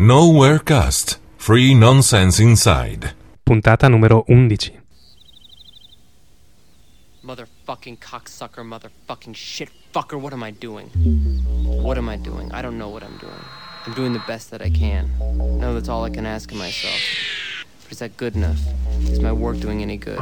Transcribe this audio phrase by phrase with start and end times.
[0.00, 1.18] Nowhere Cast.
[1.38, 3.14] Free nonsense inside.
[3.44, 4.80] Puntata numero 11.
[7.24, 10.86] Motherfucking cocksucker, motherfucking shit fucker, what am I doing?
[11.82, 12.52] What am I doing?
[12.52, 13.42] I don't know what I'm doing.
[13.86, 15.10] I'm doing the best that I can.
[15.58, 17.00] No, that's all I can ask of myself.
[17.82, 18.60] But is that good enough?
[19.00, 20.20] Is my work doing any good?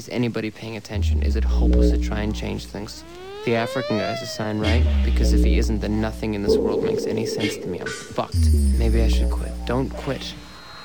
[0.00, 1.22] Is anybody paying attention?
[1.22, 3.04] Is it hopeless to try and change things?
[3.46, 4.84] The African guy's a sign, right?
[5.02, 7.80] Because if he isn't, then nothing in this world makes any sense to me.
[7.80, 8.36] I'm fucked.
[8.78, 9.50] Maybe I should quit.
[9.64, 10.34] Don't quit.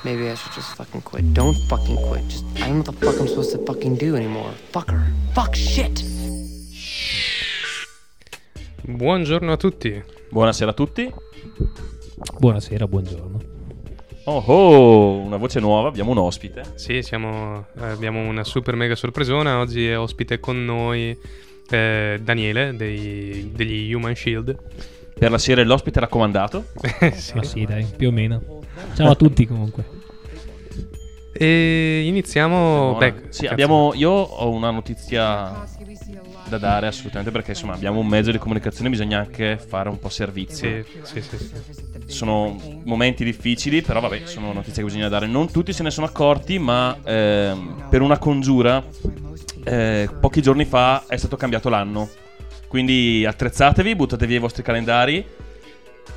[0.04, 1.34] Maybe I should just fucking quit.
[1.34, 2.26] Don't fucking quit.
[2.28, 4.52] Just I don't know what the fuck I'm supposed to fucking do anymore.
[4.72, 5.12] Fucker.
[5.34, 6.02] Fuck shit.
[8.88, 10.02] Buongiorno a tutti.
[10.30, 11.12] Buonasera a tutti.
[12.38, 13.40] Buonasera, buongiorno.
[14.24, 16.72] Oh oh, una voce nuova, abbiamo un ospite.
[16.76, 19.60] Sì, siamo, abbiamo una super mega sorpresona.
[19.60, 21.16] Oggi è ospite con noi
[21.70, 24.56] eh, Daniele dei- degli Human Shield.
[25.18, 26.66] Per la serie L'ospite raccomandato.
[27.14, 27.34] Sì.
[27.34, 28.42] Ma sì, dai, più o meno.
[28.94, 29.84] Ciao a tutti comunque.
[31.32, 32.96] E iniziamo.
[32.98, 35.64] Beh, sì, abbiamo, io ho una notizia
[36.48, 40.08] da dare assolutamente perché insomma abbiamo un mezzo di comunicazione, bisogna anche fare un po'
[40.08, 40.84] servizio.
[41.02, 41.50] Sì, sì, sì.
[42.06, 45.26] Sono momenti difficili, però vabbè, sono notizie che bisogna dare.
[45.26, 48.82] Non tutti se ne sono accorti, ma ehm, per una congiura
[49.64, 52.08] eh, pochi giorni fa è stato cambiato l'anno.
[52.68, 55.24] Quindi attrezzatevi, buttatevi i vostri calendari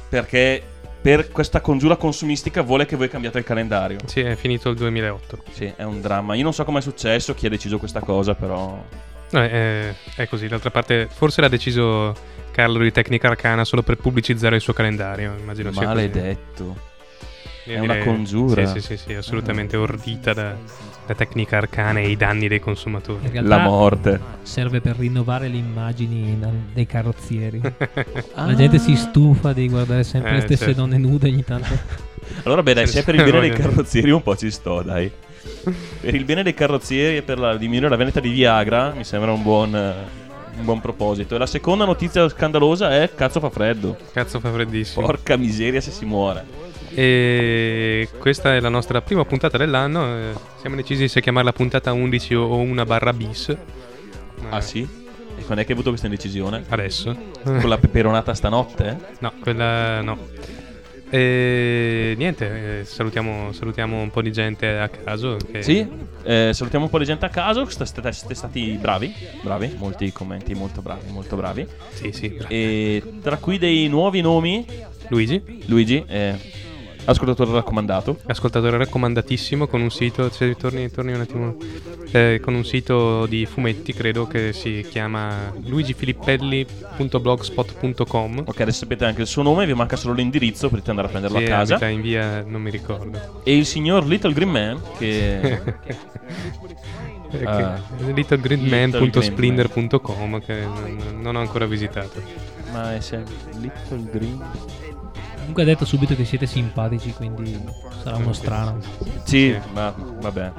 [0.10, 0.62] perché
[1.02, 4.00] per questa congiura consumistica vuole che voi cambiate il calendario.
[4.06, 5.44] Sì, è finito il 2008.
[5.52, 6.36] Sì, è un dramma.
[6.36, 8.84] Io non so come è successo, chi ha deciso questa cosa, però
[9.32, 10.48] No, è, è così.
[10.48, 12.14] D'altra parte, forse l'ha deciso
[12.52, 15.34] Carlo di Tecnica Arcana solo per pubblicizzare il suo calendario.
[15.40, 15.94] Immagino sia così.
[15.94, 16.88] maledetto.
[17.66, 18.66] È una congiura.
[18.66, 20.56] Sì, sì, sì, sì, assolutamente ordita da,
[21.06, 23.26] da Tecnica Arcana e i danni dei consumatori.
[23.26, 24.20] In realtà La morte.
[24.42, 26.36] serve per rinnovare le immagini
[26.74, 27.62] dei carrozzieri.
[28.34, 28.46] Ah.
[28.48, 30.80] La gente si stufa di guardare sempre Eh, le stesse certo.
[30.82, 31.78] donne nude ogni tanto.
[32.44, 35.12] Allora, beh, dai, se è per il bene dei carrozzieri, un po' ci sto, dai.
[36.02, 39.32] Per il bene dei carrozzieri e per la, diminuire la vendita di Viagra, mi sembra
[39.32, 39.94] un buon, eh,
[40.58, 41.36] un buon proposito.
[41.36, 43.98] E la seconda notizia scandalosa è: cazzo fa freddo.
[44.14, 45.06] Cazzo fa freddissimo.
[45.06, 46.68] Porca miseria se si muore.
[46.92, 50.06] E questa è la nostra prima puntata dell'anno.
[50.16, 53.56] eh, Siamo decisi se chiamarla puntata 11 o una barra bis.
[54.42, 54.80] Ma Ah, sì?
[55.38, 56.64] E quando è che hai avuto questa indecisione?
[56.68, 57.16] Adesso?
[57.44, 58.98] Con la peperonata stanotte?
[59.20, 60.18] No, quella no.
[61.12, 65.38] E niente, eh, salutiamo, salutiamo un po' di gente a caso.
[65.52, 65.64] Che...
[65.64, 65.88] Sì,
[66.24, 67.66] eh, salutiamo un po' di gente a caso.
[67.68, 71.68] St- st- siete stati bravi, bravi, molti commenti molto bravi, molto bravi.
[71.94, 72.38] Sì, sì.
[72.48, 74.66] E tra cui dei nuovi nomi,
[75.08, 76.36] Luigi, Luigi, eh,
[77.06, 78.18] ascoltatore raccomandato.
[78.28, 81.56] ascoltatore raccomandatissimo con un sito, se torni, torni un attimo,
[82.12, 89.22] eh, con un sito di fumetti credo che si chiama luigifilippelli.blogspot.com Ok, adesso sapete anche
[89.22, 91.76] il suo nome, vi manca solo l'indirizzo, potete andare a prenderlo Sì, a casa.
[91.76, 93.42] abita in via, non mi ricordo.
[93.44, 95.62] E il signor Little Green Man, che
[97.32, 97.80] Eh, Ah.
[97.96, 100.66] che- littlegreenman.splendor.com che
[101.20, 102.20] non, ho ancora visitato.
[102.74, 103.22] Ma è se-
[103.60, 104.44] Little Green.
[105.50, 107.60] Comunque ha detto subito che siete simpatici, quindi
[108.04, 108.78] sarà uno strano.
[109.24, 110.52] Sì, ma vabbè.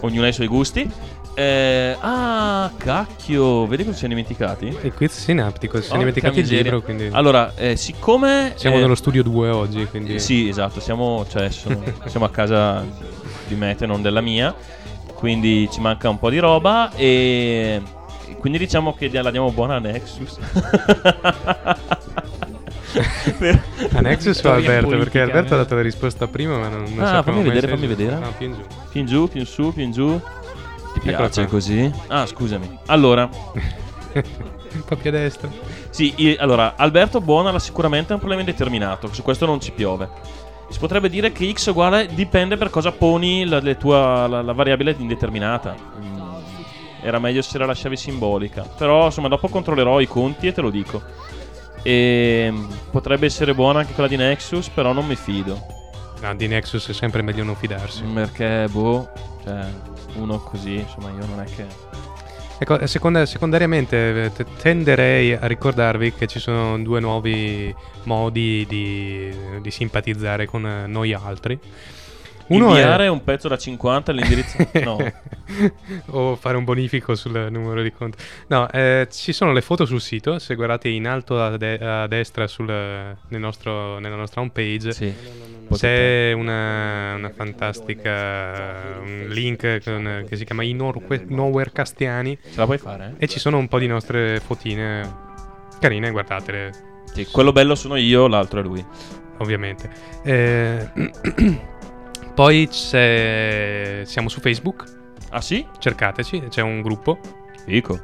[0.00, 0.90] Ognuno ha i suoi gusti.
[1.32, 4.66] Eh, ah, cacchio, vedi cosa ci siamo dimenticati?
[4.82, 8.80] Il quiz sinaptico, si è Porca dimenticato il libro, quindi Allora, eh, siccome siamo eh,
[8.80, 12.84] nello studio 2 oggi, quindi Sì, esatto, siamo, cioè, sono- siamo a casa
[13.48, 14.54] di Mete, non della mia.
[15.14, 17.80] Quindi ci manca un po' di roba e
[18.26, 20.38] e quindi diciamo che la diamo buona a Nexus.
[23.92, 25.56] A Nexus o Alberto, politica, perché Alberto eh.
[25.56, 28.16] ha dato la risposta prima, ma non, non Ah, sappiamo fammi mai vedere, fammi vedere.
[28.18, 28.60] No, più in giù.
[28.90, 30.20] più in giù, più in su, più in giù.
[30.94, 31.90] Ti piace così?
[32.08, 32.78] Ah, scusami.
[32.86, 33.28] Allora,
[34.74, 35.48] Un po' più a destra.
[35.90, 40.08] sì, i- allora, Alberto Buona sicuramente è un problema indeterminato, su questo non ci piove.
[40.68, 44.52] Si potrebbe dire che x uguale dipende per cosa poni la, le tua- la- la
[44.52, 45.74] variabile indeterminata.
[46.00, 46.22] Mm,
[47.02, 48.62] Era meglio se la lasciavi simbolica.
[48.62, 51.02] Però, insomma, dopo controllerò i conti e te lo dico.
[51.84, 55.60] E mm, potrebbe essere buona anche quella di Nexus, però non mi fido.
[56.22, 58.02] No, di Nexus è sempre meglio non fidarsi.
[58.04, 59.10] Perché, boh,
[59.44, 59.66] cioè,
[60.14, 61.66] uno così, insomma, io non è che...
[62.56, 67.74] Ecco, eh, seconda- secondariamente eh, tenderei a ricordarvi che ci sono due nuovi
[68.04, 69.30] modi di,
[69.60, 71.58] di simpatizzare con eh, noi altri.
[72.48, 74.56] Uno Inviare è un pezzo da 50 all'indirizzo...
[74.84, 75.12] no.
[76.06, 78.18] o fare un bonifico sul numero di conto.
[78.48, 80.38] No, eh, ci sono le foto sul sito.
[80.38, 85.12] Se guardate in alto a, de- a destra sul, nel nostro- nella nostra homepage, Sì.
[85.72, 92.38] c'è una, una fantastica un link con- che si chiama I Norque- Nowhere Castiani.
[92.42, 93.14] Ce la puoi fare?
[93.18, 95.22] E ci sono un po' di nostre fotine
[95.80, 96.72] carine, guardatele.
[97.12, 98.84] Sì, quello bello sono io, l'altro è lui.
[99.38, 99.90] ovviamente.
[100.22, 100.88] Eh,
[102.34, 104.02] poi c'è...
[104.04, 104.84] siamo su Facebook,
[105.30, 105.66] Ah sì?
[105.78, 107.18] cercateci, c'è un gruppo.
[107.64, 107.98] Fico.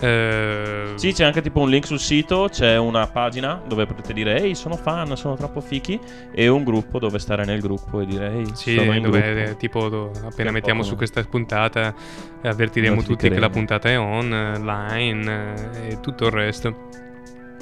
[0.00, 4.40] Eh, Sì, c'è anche tipo un link sul sito, c'è una pagina dove potete dire
[4.40, 5.98] ehi sono fan, sono troppo fichi
[6.32, 9.56] e un gruppo dove stare nel gruppo e dire ehi Sì, sono in dove gruppo.
[9.58, 11.94] tipo do- appena Che mettiamo su questa puntata
[12.42, 14.28] eh, avvertiremo tutti che la puntata è on,
[14.64, 15.54] line
[15.84, 16.88] eh, e tutto il resto.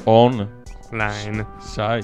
[0.05, 0.59] On,
[0.93, 2.03] Line, sai,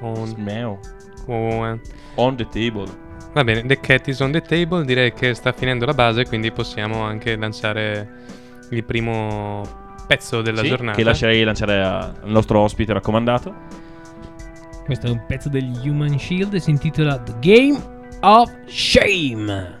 [0.00, 0.78] on, smell,
[1.26, 1.80] on.
[2.16, 2.86] on the table.
[3.36, 6.50] Va bene, The Cat is on the table, direi che sta finendo la base, quindi
[6.50, 8.08] possiamo anche lanciare
[8.70, 9.62] il primo
[10.06, 10.96] pezzo della Sì, giornata.
[10.96, 13.54] Che lascerei lanciare al nostro ospite raccomandato.
[14.86, 17.78] Questo è un pezzo degli Human Shield e si intitola The Game
[18.20, 19.80] of Shame.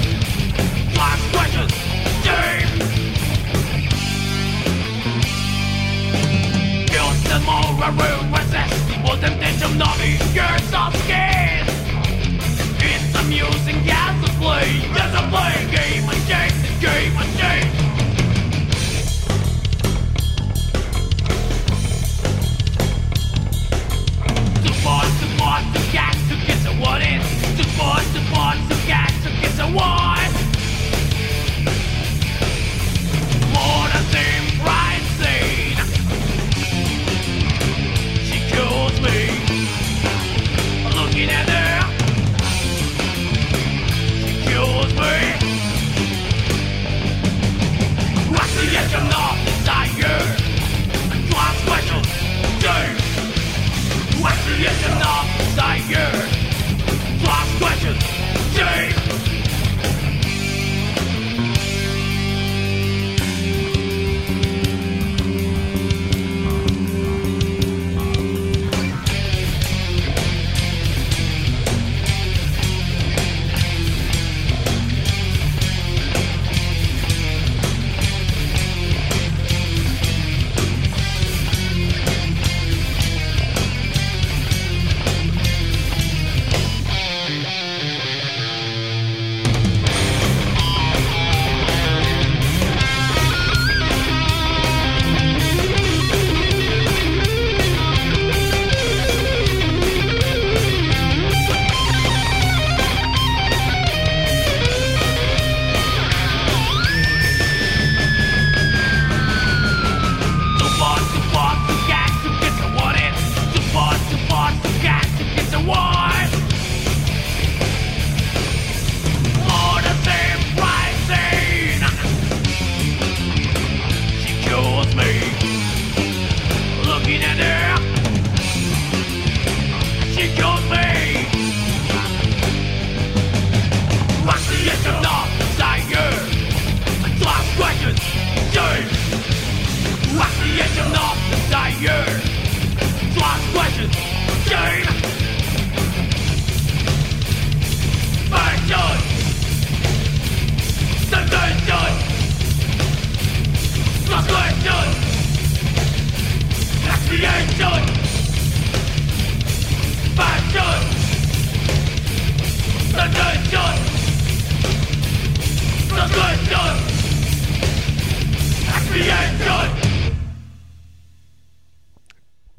[7.81, 10.93] Peru possessed more temptation than the years of.
[12.77, 17.71] It's amusing as a play, as a play, game and game, game and game.
[24.61, 27.25] To force, to force, to get, to get to what is.
[27.57, 30.10] To force, to force, to get, to get to what.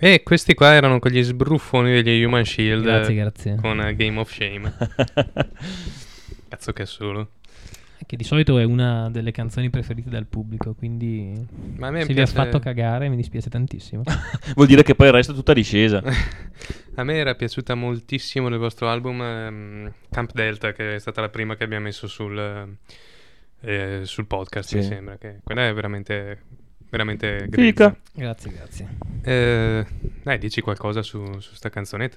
[0.04, 3.54] E questi qua erano quegli sbruffoni degli Human Shield Grazie, grazie.
[3.54, 4.72] con Game of Shame.
[6.48, 7.30] Cazzo che solo.
[8.04, 11.32] Che di solito è una delle canzoni preferite dal pubblico, quindi
[11.76, 14.02] Ma a me se vi piace- ha fatto cagare mi dispiace tantissimo.
[14.56, 16.02] Vuol dire che poi il resto è tutta discesa.
[16.96, 21.28] A me era piaciuta moltissimo nel vostro album ehm, Camp Delta, che è stata la
[21.28, 22.76] prima che abbiamo messo sul,
[23.60, 24.76] eh, sul podcast, Sì.
[24.78, 25.16] mi sembra.
[25.16, 26.40] Che quella è veramente,
[26.90, 27.96] veramente Fica.
[28.12, 29.11] grazie, grazie.
[29.24, 29.86] Eh,
[30.22, 32.16] dai, dici qualcosa su, su sta canzonetta.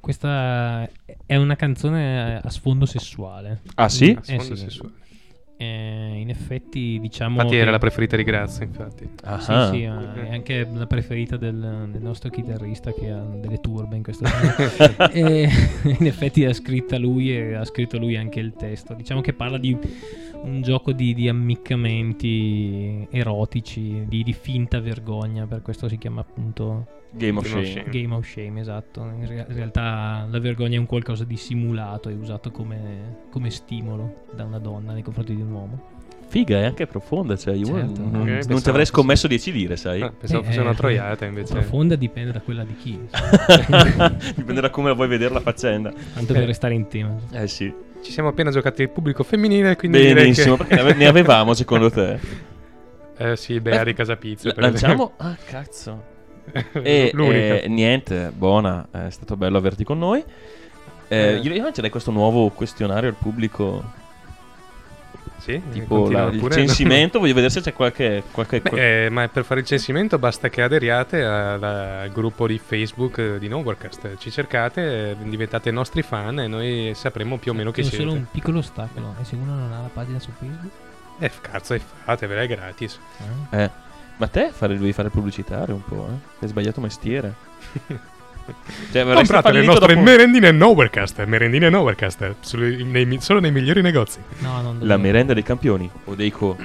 [0.00, 0.88] Questa
[1.26, 3.60] è una canzone a sfondo sessuale.
[3.76, 4.16] Ah sì?
[4.18, 4.56] A sfondo Eh sì.
[4.56, 4.94] sessuale.
[5.56, 7.34] Eh, in effetti, diciamo.
[7.36, 9.08] Infatti che- era la preferita di Grazia, infatti.
[9.22, 9.70] Ah, Sì, ah.
[9.70, 14.02] sì, eh, è anche la preferita del, del nostro chitarrista che ha delle turbe in
[14.02, 15.02] questo senso.
[15.12, 15.48] e
[15.98, 18.94] in effetti ha scritta lui e ha scritto lui anche il testo.
[18.94, 19.78] Diciamo che parla di
[20.42, 26.86] un gioco di, di ammiccamenti erotici, di, di finta vergogna, per questo si chiama appunto
[27.10, 27.90] Game of Game Shame.
[27.90, 29.00] Game of Shame, esatto.
[29.02, 33.50] In, rea- in realtà la vergogna è un qualcosa di simulato, è usato come, come
[33.50, 35.80] stimolo da una donna nei confronti di un uomo.
[36.26, 37.36] Figa, è anche profonda.
[37.36, 38.00] Cioè, io Certo.
[38.00, 40.00] non, Ok, non pensavo ci avrei scommesso 10 lire, sai?
[40.00, 41.52] Ah, pensavo Eh, fosse una eh, troiata invece.
[41.52, 42.98] Profonda dipende da quella di chi,
[44.34, 45.92] Dipende da come la vuoi vedere la faccenda.
[46.14, 47.14] tanto per restare in tema.
[47.32, 47.90] Eh sì.
[48.02, 50.64] Ci siamo appena giocati il pubblico femminile, quindi Benissimo, che...
[50.64, 52.18] perché ne ave- ne avevamo secondo te?
[53.14, 54.48] Eh sì, Bea di Casa Pizza.
[54.48, 55.12] L- lanciamo?
[55.18, 56.10] Ah, cazzo.
[56.82, 57.60] E L'unica.
[57.60, 60.24] eh, niente, buona, è stato bello averti con noi.
[61.06, 61.36] Eh, Eh.
[61.36, 63.84] io lancerei questo nuovo questionario al pubblico,
[65.42, 67.18] sì, tipo continua la- il censimento.
[67.20, 68.22] Voglio vedere se c'è qualche.
[68.30, 72.58] qualche Beh, eh, ma per fare il censimento basta che aderiate al, al gruppo di
[72.64, 74.16] Facebook eh, di Nowhercast.
[74.18, 78.04] Ci cercate, eh, diventate nostri fan e noi sapremo più o meno chi C'è siete.
[78.04, 79.14] solo un piccolo ostacolo.
[79.20, 80.70] E se uno non ha la pagina su Facebook?
[81.18, 82.98] Eh, cazzo, e fatevela, è gratis.
[83.50, 83.62] Eh?
[83.64, 83.70] Eh,
[84.18, 86.42] ma te fare, devi fare il pubblicitario un po', eh?
[86.42, 87.34] Hai sbagliato mestiere.
[88.92, 91.24] cioè, Comprate le nostre dopo- merendine Nowhercast.
[91.24, 92.34] Merendine Nowhercast.
[92.40, 94.18] Solo nei, solo nei migliori negozi.
[94.38, 96.56] No, non La merenda dei campioni o dei co.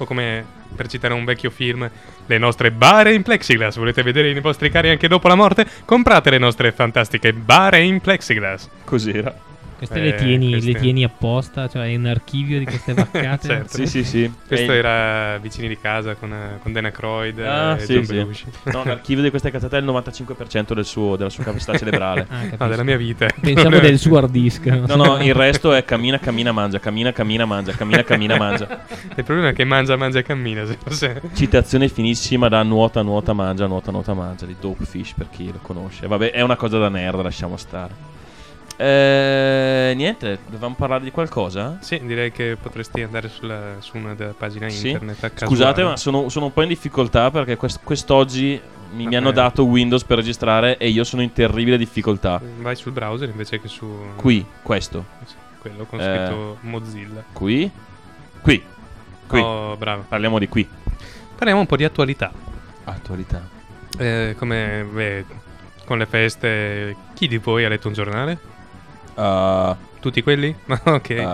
[0.00, 1.90] O come per citare un vecchio film,
[2.26, 3.76] le nostre bare in plexiglass.
[3.78, 5.66] Volete vedere i vostri cari anche dopo la morte?
[5.84, 8.68] Comprate le nostre fantastiche bare in plexiglass.
[8.84, 9.34] Cos'era?
[9.78, 13.46] Queste Eh, le, tieni, queste- le tieni apposta, cioè hai un archivio di queste vaccate.
[13.48, 13.76] Certo.
[13.76, 14.32] Sì, sì, sì.
[14.46, 18.34] Questo Eh, era Vicini di casa con, eh, con Dana Croyd Ah, e sì, John
[18.34, 18.44] sì.
[18.64, 22.26] No, l'archivio di queste cazzate è il 95% del suo- della sua capacità cerebrale.
[22.28, 22.56] Ah, capisco.
[22.64, 23.26] No, della mia vita.
[23.40, 24.66] Pensavo del suo hard disk.
[24.66, 28.80] No, no, il resto è cammina, cammina, mangia, cammina, cammina, mangia, cammina, cammina, mangia.
[29.16, 30.66] Il problema è che mangia, mangia e cammina.
[30.66, 31.20] Se fosse...
[31.34, 35.58] Citazione finissima da nuota, nuota, mangia, nuota, nuota, mangia di Dope Fish per chi lo
[35.62, 36.06] conosce.
[36.08, 38.16] Vabbè, è una cosa da nerd, lasciamo stare.
[38.80, 41.78] Eh, niente, dovevamo parlare di qualcosa?
[41.80, 44.90] Sì, direi che potresti andare sulla, su una della pagina Sì.
[44.90, 45.44] internet.
[45.46, 48.60] Scusate, ma sono, sono un po' in difficoltà perché quest- quest'oggi
[48.92, 52.40] mi, mi hanno dato Windows per registrare e io sono in terribile difficoltà.
[52.60, 53.92] Vai sul browser invece che su.
[54.14, 56.04] Qui, questo, Sì, quello con Eh.
[56.04, 57.24] scritto Mozilla.
[57.32, 57.68] qui,
[58.40, 58.62] qui,
[59.26, 59.40] qui.
[59.40, 60.04] Oh, bravo.
[60.06, 60.66] Parliamo di qui.
[61.34, 62.30] Parliamo un po' di attualità.
[62.84, 63.42] Attualità.
[63.98, 65.24] Eh, come beh,
[65.84, 68.38] con le feste, chi di voi ha letto un giornale?
[69.18, 70.54] Ah, Tutti quelli?
[70.84, 71.26] ok.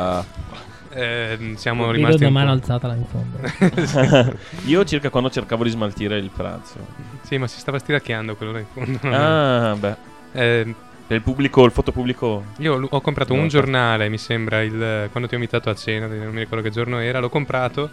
[0.96, 4.36] Eh, siamo Vedo rimasti una un mano alzata là in fondo.
[4.66, 6.76] io circa quando cercavo di smaltire il pranzo.
[7.22, 8.98] Sì, ma si stava stiracchiando quello là in fondo.
[9.14, 9.96] Ah, beh.
[10.32, 10.74] Eh,
[11.06, 12.44] Per il pubblico, il fotopubblico.
[12.58, 15.74] io l- ho comprato No, un giornale, mi sembra, il- quando ti ho invitato a
[15.74, 17.90] cena, non mi ricordo che giorno era, l'ho comprato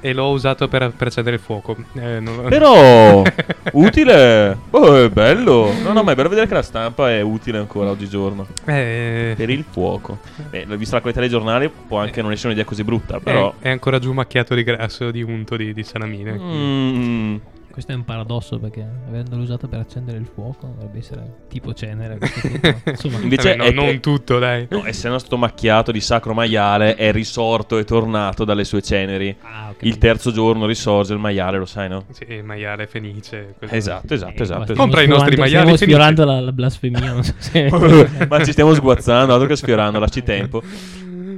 [0.00, 1.76] e l'ho usato per, per accendere il fuoco.
[1.94, 3.22] Eh, non- Però
[3.72, 4.56] utile.
[4.70, 5.70] Oh, è bello.
[5.82, 8.46] No, no, ma è bello vedere che la stampa è utile ancora oggigiorno.
[8.64, 10.18] Eh, Per il fuoco.
[10.50, 13.54] Beh, vista la qualità dei giornali, può anche non essere un'idea così brutta, però.
[13.58, 16.32] è, è ancora giù macchiato di grasso, di unto, di, di salamine.
[16.38, 17.36] Mm,
[17.70, 22.18] Questo è un paradosso perché avendolo usato per accendere il fuoco dovrebbe essere tipo cenere.
[22.84, 24.66] Insomma, Invece Vabbè, no, è- non tutto, dai.
[24.70, 29.34] No, essendo stato macchiato di sacro maiale, è risorto e tornato dalle sue ceneri.
[29.42, 32.04] ah, ho Il terzo giorno risorge il maiale, lo sai, no?
[32.10, 34.74] Sì, il maiale quello- Esatto, esatto, Eh, esatto.
[34.74, 37.12] Compra i nostri maiali Stiamo sfiorando la, la blasfemia.
[37.12, 37.68] Non so se...
[38.28, 40.62] Ma ci stiamo sguazzando, altro che sfiorando, lasci tempo.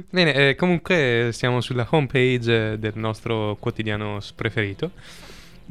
[0.09, 4.91] Bene, eh, comunque siamo sulla homepage del nostro quotidiano preferito.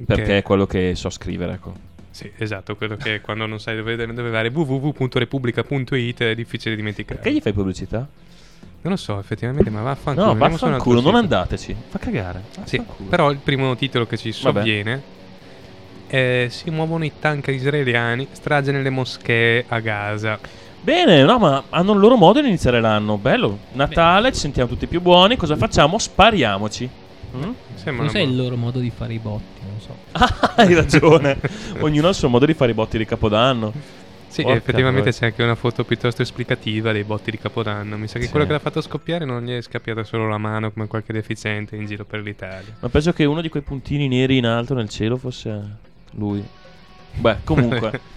[0.06, 1.90] Perché che- è quello che so scrivere, ecco.
[2.10, 7.20] Sì, esatto, quello che quando non sai dove, dove andare www.repubblica.it è difficile dimenticare.
[7.20, 8.06] Perché gli fai pubblicità?
[8.82, 10.26] Non lo so, effettivamente, ma vaffanculo.
[10.26, 11.74] No, vaffanculo, non andateci.
[11.88, 12.42] Fa cagare.
[12.64, 14.58] Sì, però il primo titolo che ci Vabbè.
[14.58, 15.02] sovviene
[16.08, 20.38] è Si muovono i tank israeliani, strage nelle moschee a Gaza.
[20.80, 23.16] Bene, no, ma hanno il loro modo di iniziare l'anno.
[23.16, 23.56] Bello.
[23.72, 25.36] Natale, ci sentiamo tutti più buoni.
[25.36, 25.96] Cosa facciamo?
[25.98, 26.90] Spariamoci.
[27.36, 27.40] Mm?
[27.74, 29.61] Sembra una Forse è il loro modo di fare i botti.
[29.84, 29.96] So.
[30.12, 31.38] Ah, hai ragione.
[31.80, 33.72] Ognuno ha il suo modo di fare i botti di Capodanno.
[34.28, 35.18] Sì, Porca effettivamente troia.
[35.18, 37.98] c'è anche una foto piuttosto esplicativa dei botti di Capodanno.
[37.98, 38.30] Mi sa che Sì.
[38.30, 41.76] quello che l'ha fatto scoppiare non gli è scappiata solo la mano come qualche deficiente
[41.76, 42.74] in giro per l'Italia.
[42.80, 45.76] Ma penso che uno di quei puntini neri in alto nel cielo fosse
[46.12, 46.42] lui.
[47.14, 48.00] Beh, comunque.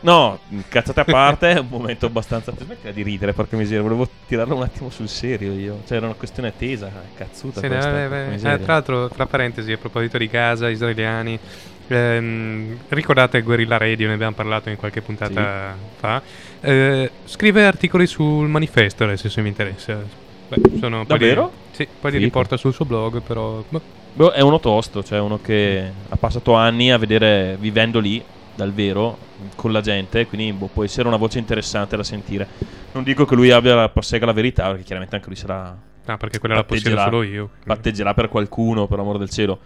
[0.00, 2.52] No, cazzate a parte, è un momento abbastanza.
[2.58, 3.80] Smettila di ridere, porca miseria.
[3.80, 5.82] Volevo tirarlo un attimo sul serio io.
[5.86, 7.60] Cioè, era una questione tesa, cazzuta.
[7.60, 8.56] Sì, questa, eh, beh, miseria.
[8.56, 11.38] eh, tra l'altro, tra parentesi, a proposito di Gaza, israeliani,
[11.86, 16.20] ehm, ricordate Guerrilla Radio, ne abbiamo parlato in qualche puntata fa.
[16.60, 20.02] Eh, scrive articoli sul manifesto adesso se mi interessa.
[20.48, 21.52] Beh, sono poi li- Davvero?
[21.70, 23.62] sì, poi li riporta sul suo blog, però...
[23.68, 24.02] boh.
[24.16, 28.22] Boh, è uno tosto, cioè uno che ha passato anni a vedere, vivendo lì,
[28.54, 29.18] dal vero,
[29.56, 32.46] con la gente, quindi boh, può essere una voce interessante da sentire.
[32.92, 36.16] Non dico che lui abbia la, possegga la verità, perché chiaramente anche lui sarà Ah,
[36.18, 37.48] perché quella la possiedo solo io.
[37.48, 37.64] quindi.
[37.64, 39.58] patteggerà per qualcuno, per amor del cielo.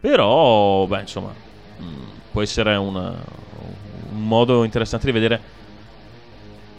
[0.00, 1.32] Però, beh, insomma,
[1.78, 1.84] mh,
[2.30, 3.14] può essere una-
[4.10, 5.40] un modo interessante di vedere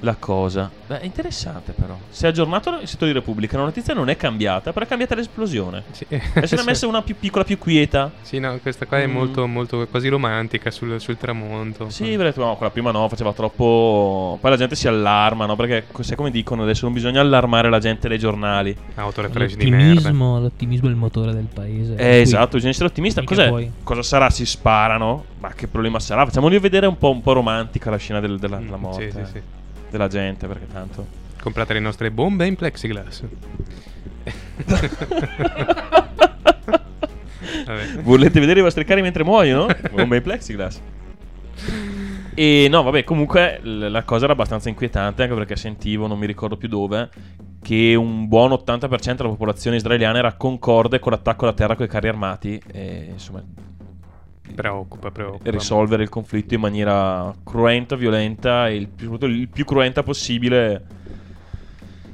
[0.02, 0.72] la cosa.
[0.88, 1.98] Beh, è interessante però.
[2.10, 5.14] Si è aggiornato il sito di Repubblica, la notizia non è cambiata, però è cambiata
[5.16, 5.84] l'esplosione.
[5.92, 6.06] Sì.
[6.10, 8.12] E se ne è messa una più piccola, più quieta.
[8.22, 9.12] Sì, no, questa qua è Mm.
[9.12, 11.90] molto, molto quasi romantica sul, sul tramonto.
[11.90, 14.38] Sì, vedete, no, quella prima no, faceva troppo.
[14.42, 15.56] Poi la gente si allarma, no?
[15.56, 18.76] Perché sai come dicono adesso, non bisogna allarmare la gente dai giornali.
[18.96, 19.86] Autoreferenze di merda.
[19.94, 21.96] L'ottimismo, l'ottimismo è il motore del paese.
[21.96, 23.24] Eh, esatto, bisogna essere ottimista.
[23.84, 24.30] Cosa sarà?
[24.30, 25.26] Si sparano?
[25.40, 26.26] Ma che problema sarà?
[26.26, 29.18] Facciamoli vedere un po', un po' romantica la scena del- della, Mm, della morte Sì,
[29.18, 29.42] sì, sì.
[29.90, 31.06] Della gente, perché tanto.
[31.42, 33.24] Comprate le nostre bombe in plexiglass.
[38.04, 39.68] Volete vedere i vostri cari mentre muoiono?
[39.92, 40.82] Bombe in plexiglass.
[42.34, 46.56] E no, vabbè, comunque la cosa era abbastanza inquietante anche perché sentivo, non mi ricordo
[46.56, 47.10] più dove,
[47.62, 51.90] che un buon 80% della popolazione israeliana era concorde con l'attacco da terra con i
[51.90, 53.44] carri armati e insomma
[54.56, 55.50] Preoccupa, preoccupa.
[55.52, 60.84] risolvere il conflitto in maniera cruenta, violenta e il più, soprattutto il più cruenta possibile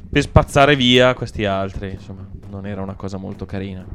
[0.09, 1.91] per spazzare via questi altri.
[1.91, 3.85] Insomma, non era una cosa molto carina.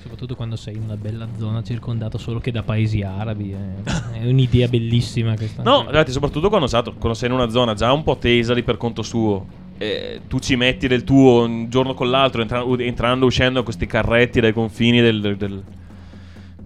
[0.00, 3.50] Soprattutto quando sei in una bella zona circondato solo che da paesi arabi.
[3.52, 5.64] È, è un'idea bellissima questa.
[5.64, 8.62] No, ragazzi, soprattutto quando, sei- quando sei in una zona già un po' tesa lì
[8.62, 9.64] per conto suo.
[9.78, 13.84] eh, tu ci metti del tuo un giorno con l'altro, entra- entrando e uscendo questi
[13.86, 15.62] carretti dai confini del, del- del-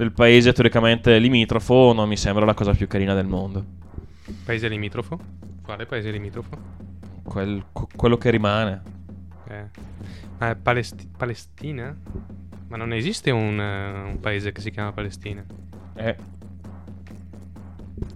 [0.01, 3.63] del paese teoricamente limitrofo, non mi sembra la cosa più carina del mondo.
[4.47, 5.21] Paese limitrofo?
[5.63, 6.57] Quale paese limitrofo?
[7.23, 8.83] Quel- que- quello che rimane.
[9.47, 9.65] Eh.
[10.39, 11.95] Ma Palesti- Palestina?
[12.69, 15.45] Ma non esiste un, eh, un paese che si chiama Palestina.
[15.95, 16.17] Se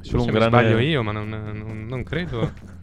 [0.01, 0.57] solo un grande...
[0.57, 2.51] sbaglio io, ma non, non- non credo.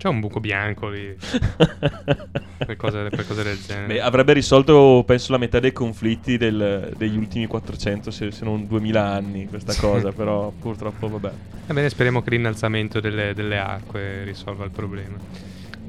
[0.00, 1.14] C'è un buco bianco lì.
[2.64, 3.86] qualcosa, qualcosa del genere.
[3.86, 8.66] Beh, avrebbe risolto, penso, la metà dei conflitti del- degli ultimi 400, se, se non
[8.66, 11.30] 2000 anni, questa cosa, però purtroppo, vabbè.
[11.66, 15.18] Ebbene, speriamo che l'innalzamento delle, delle acque risolva il problema.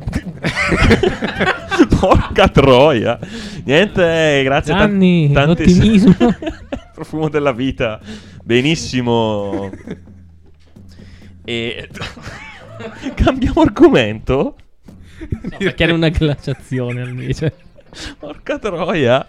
[1.98, 3.18] Porca troia.
[3.64, 4.74] Niente, grazie.
[4.74, 6.16] tan- Gianni, tanti- l'ottimismo.
[6.94, 7.98] Profumo della vita.
[8.44, 9.72] Benissimo.
[11.46, 11.88] E...
[13.16, 14.56] Cambiamo argomento?
[15.20, 17.54] No, perché era una glaciazione invece.
[18.18, 19.28] Porca troia.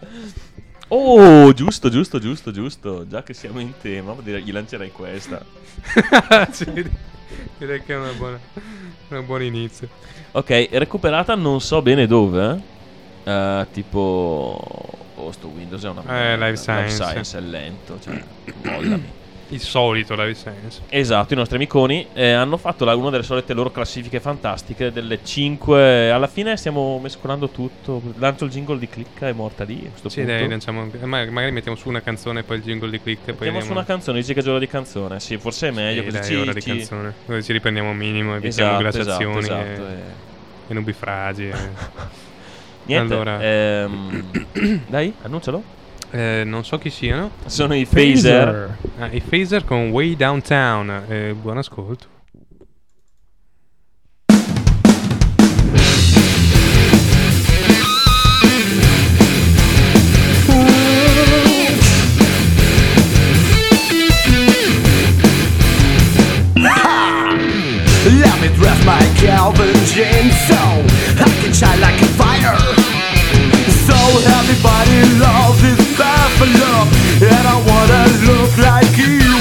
[0.88, 3.06] Oh, giusto, giusto, giusto, giusto.
[3.06, 5.44] Già che siamo in tema, direi- gli lancerei questa.
[6.52, 6.70] Sì,
[7.58, 8.38] direi che è una buona,
[9.08, 9.88] un buon inizio.
[10.32, 12.60] Ok, recuperata non so bene dove.
[13.24, 14.98] eh, tipo...
[15.14, 16.02] Oh, sto Windows è una...
[16.32, 17.02] Eh, Live Science.
[17.02, 18.22] Science è lento, cioè...
[18.64, 19.20] mollami.
[19.52, 20.80] Il solito Live Science.
[20.88, 25.18] Esatto, i nostri amiconi eh, hanno fatto la- una delle solite loro classifiche fantastiche delle
[25.22, 26.10] 5.
[26.10, 28.00] Alla fine stiamo mescolando tutto.
[28.16, 29.90] Lancio il jingle di clicca è morta lì.
[30.04, 32.88] A Sì, dai, lanciamo, eh, ma- magari mettiamo su una canzone e poi il jingle
[32.88, 33.20] di click.
[33.28, 35.20] E poi Mettiamo su una canzone, dici che è giorno di canzone.
[35.20, 37.14] Sì, forse è meglio Sì, così dai, ci- ora di ci- canzone.
[37.26, 40.00] Così ci riprendiamo un minimo, evitiamo Esatto, glaciazioni esatto, e, esatto, e-
[40.68, 41.44] e nubifragi.
[41.52, 41.54] e-
[42.84, 43.42] Niente, Allora.
[43.42, 44.30] ehm,
[44.88, 45.62] dai, annuncialo.
[46.14, 47.31] Eh, non so chi siano.
[47.46, 48.77] Sono i phaser.
[48.98, 51.05] Ah, I Phaser con Way Downtown.
[51.09, 52.07] Eh, buon ascolto.
[68.05, 70.61] Let me dress my Calvin jeans so
[71.25, 72.59] I can shine like a fire.
[73.87, 73.96] So
[74.29, 75.82] everybody loves
[76.44, 76.88] this buffalo,
[77.20, 79.32] and I wanna look like he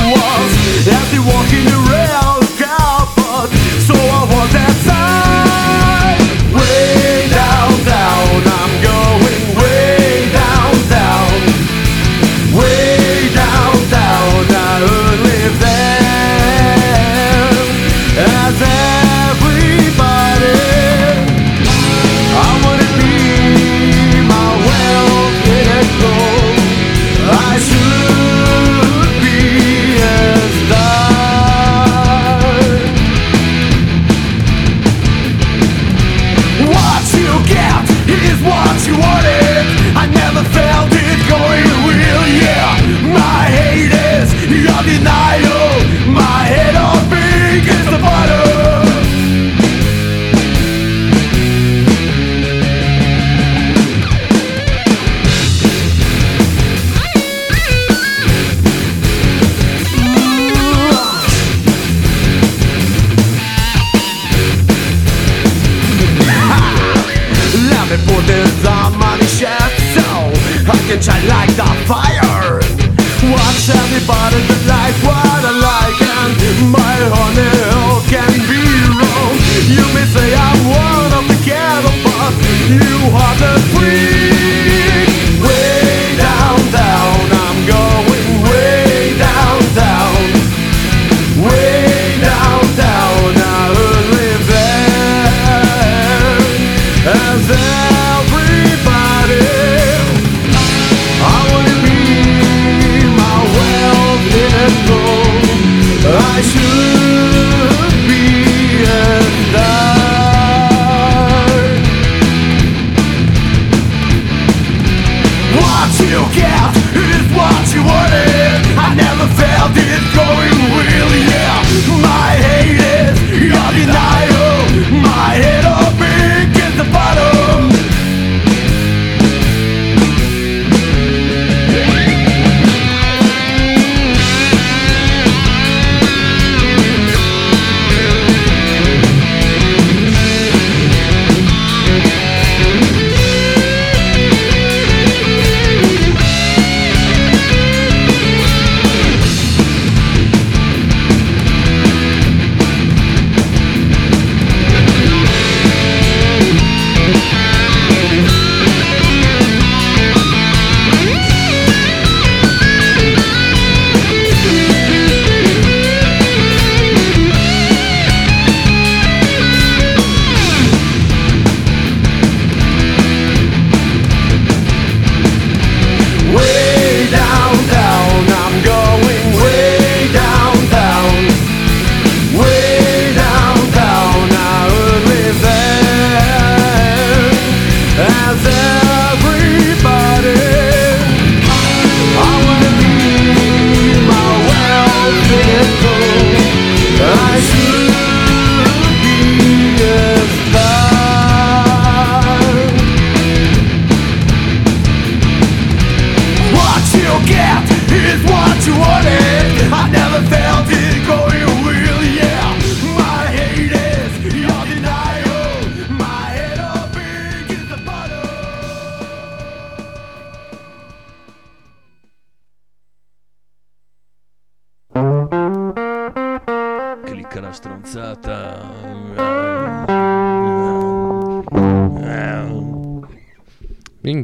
[207.31, 209.71] Get is what you wanted.
[209.71, 211.50] I never felt it going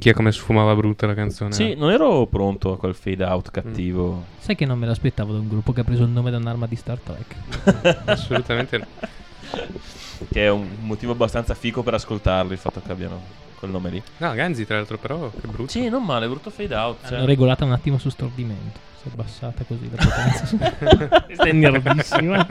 [0.07, 1.51] Minchia come sfumava brutta la canzone.
[1.51, 4.25] Sì, non ero pronto a quel fade out cattivo.
[4.39, 6.65] Sai che non me l'aspettavo da un gruppo che ha preso il nome da un'arma
[6.65, 8.01] di Star Trek.
[8.05, 8.85] Assolutamente no.
[10.31, 13.21] Che è un motivo abbastanza fico per ascoltarlo, il fatto che abbiano
[13.55, 14.01] quel nome lì.
[14.17, 15.71] No, Ganzi tra l'altro però, che brutto.
[15.71, 17.01] Sì, non male, brutto fade out.
[17.01, 17.11] cioè.
[17.11, 18.79] L'hanno regolata un attimo su stordimento.
[19.01, 21.21] Si è abbassata così la potenza.
[21.25, 22.47] Questa è nervissima.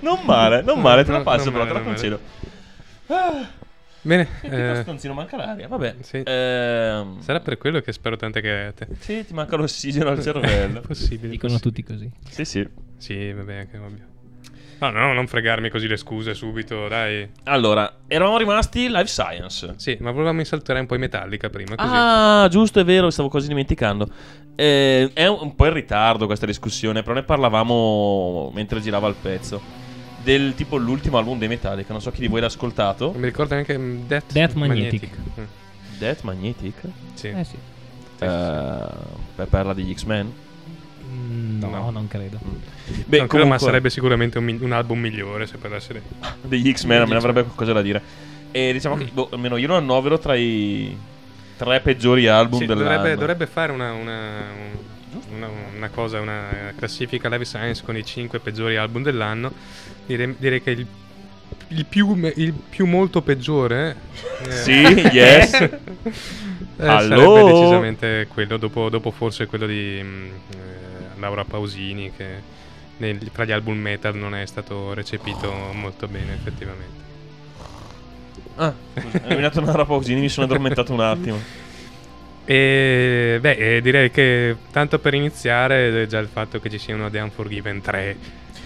[0.00, 2.20] non male, non male, te la passo però, te la concedo.
[4.02, 5.68] Bene, eh, stanzino, manca l'aria.
[5.68, 5.96] Vabbè.
[6.00, 6.22] Sì.
[6.24, 8.88] Ehm, sarà per quello che spero tante cagate.
[8.98, 10.80] Sì, ti manca l'ossigeno al cervello.
[10.80, 11.30] Possibile.
[11.30, 12.10] Dicono tutti così.
[12.28, 12.68] sì, sì.
[12.98, 14.10] Sì, vabbè, anche ovvio.
[14.80, 17.28] No, no, non fregarmi così le scuse subito, dai.
[17.44, 19.74] Allora, eravamo rimasti live science.
[19.76, 21.88] Sì, ma volevamo insaltare un po' i Metallica prima, così.
[21.92, 24.08] Ah, giusto, è vero, stavo quasi dimenticando.
[24.56, 29.60] Eh, è un po' in ritardo questa discussione, però ne parlavamo mentre girava il pezzo.
[30.22, 33.12] Del tipo l'ultimo album dei Metallica, non so chi di voi l'ha ascoltato.
[33.16, 35.16] Mi ricordo anche mm, Death, Death Magnetic.
[35.40, 35.44] Mm,
[35.98, 36.74] Death Magnetic?
[37.14, 37.28] Sì.
[37.28, 37.56] Eh sì.
[38.18, 40.32] Per parla degli X-Men?
[41.10, 41.90] Mm, no, No.
[41.90, 42.38] non credo.
[42.40, 46.02] Beh, No, quello, ma comunque, sarebbe sicuramente un, un album migliore se per essere.
[46.42, 48.00] degli X-Men, me ne avrebbe qualcosa da dire.
[48.52, 50.96] E diciamo che boh, almeno io lo annovero tra i
[51.56, 52.88] tre peggiori album Sì, dell'anno.
[52.96, 54.40] dovrebbe, dovrebbe fare una, una,
[55.30, 59.52] una, una cosa, una classifica Live Science con i 5 peggiori album dell'anno.
[60.06, 60.86] Direi, direi che il,
[61.68, 63.96] il più, il più molto peggiore.
[64.46, 64.72] eh, Sì,
[65.12, 65.52] yes.
[65.54, 72.42] eh, sarebbe decisamente quello, dopo, dopo forse quello di mm, eh, Laura Pausini, che
[72.98, 77.00] nel- tra gli album metal non è stato recepito molto bene, effettivamente.
[78.54, 81.61] Ah, scusa, hai nominato una Pausini, mi sono addormentato un attimo.
[82.44, 87.08] E beh, eh, direi che tanto per iniziare, eh, già il fatto che ci siano
[87.08, 88.16] The Unforgiven 3.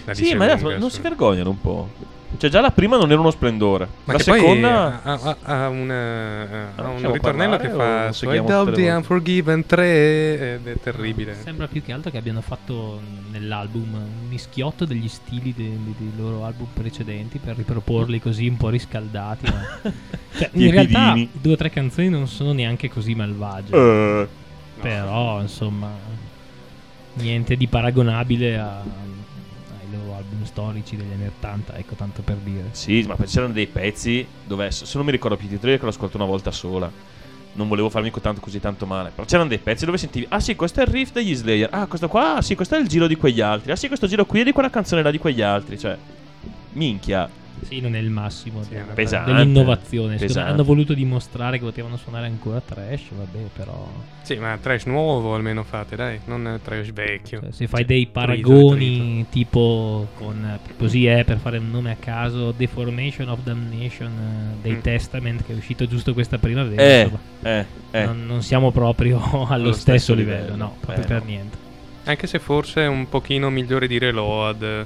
[0.05, 2.15] la Sì, ma adesso non si vergognano un po'.
[2.35, 3.87] Cioè, già la prima non era uno splendore.
[4.03, 5.01] Ma la che poi seconda.
[5.01, 8.89] ha, ha- ha un, eh, ha un lasciamo ritornello parlare che fa I Doubt The?
[8.91, 11.35] Unforgiven 3 ed è terribile.
[11.41, 12.99] Sembra più che altro che abbiano fatto
[13.31, 18.69] nell'album un mischiotto degli stili dei, dei- loro album precedenti per riproporli così un po'
[18.69, 19.45] riscaldati.
[19.49, 19.91] ma-
[20.37, 23.73] Cioè, in realtà due o tre canzoni non sono neanche così malvagie.
[23.75, 24.27] Eh,
[24.81, 25.89] Però, insomma,
[27.13, 28.83] niente di paragonabile a-
[30.43, 32.69] storici degli anni 80, ecco tanto per dire.
[32.71, 35.89] sì, ma c'erano dei pezzi dove, se non mi ricordo più i titoli, che l'ho
[35.89, 36.91] ascoltato una volta sola.
[37.53, 39.09] Non volevo farmi tanto così tanto male.
[39.09, 41.69] Però c'erano dei pezzi dove sentivi: Ah, sì, questo è il riff degli Slayer.
[41.71, 43.71] Ah, questo qua, ah, sì, questo è il giro di quegli altri.
[43.71, 45.79] Ah, sì, questo giro qui è di quella canzone là di quegli altri.
[45.79, 45.97] Cioè,
[46.73, 47.27] minchia.
[47.65, 49.31] Sì, non è il massimo Sì, della- è pesante.
[49.33, 50.15] dell'innovazione.
[50.17, 50.51] Pesante.
[50.51, 53.87] hanno voluto dimostrare che potevano suonare ancora trash, vabbè, però
[54.21, 57.41] Sì, ma trash nuovo almeno fate, dai, non trash vecchio.
[57.41, 61.95] cioè, se fai dei Trito, paragoni tipo con così è per fare un nome a
[61.99, 64.79] caso Deformation of Damnation eh, dei Mm.
[64.81, 68.05] Testament che è uscito giusto questa primavera, Eh, insomma, eh, eh.
[68.05, 69.17] non, non siamo proprio
[69.49, 70.55] allo, stesso, stesso livello, livello.
[70.55, 71.25] no, proprio Eh, per no.
[71.25, 71.57] niente.
[72.05, 74.85] Anche se forse è un pochino migliore di Reload.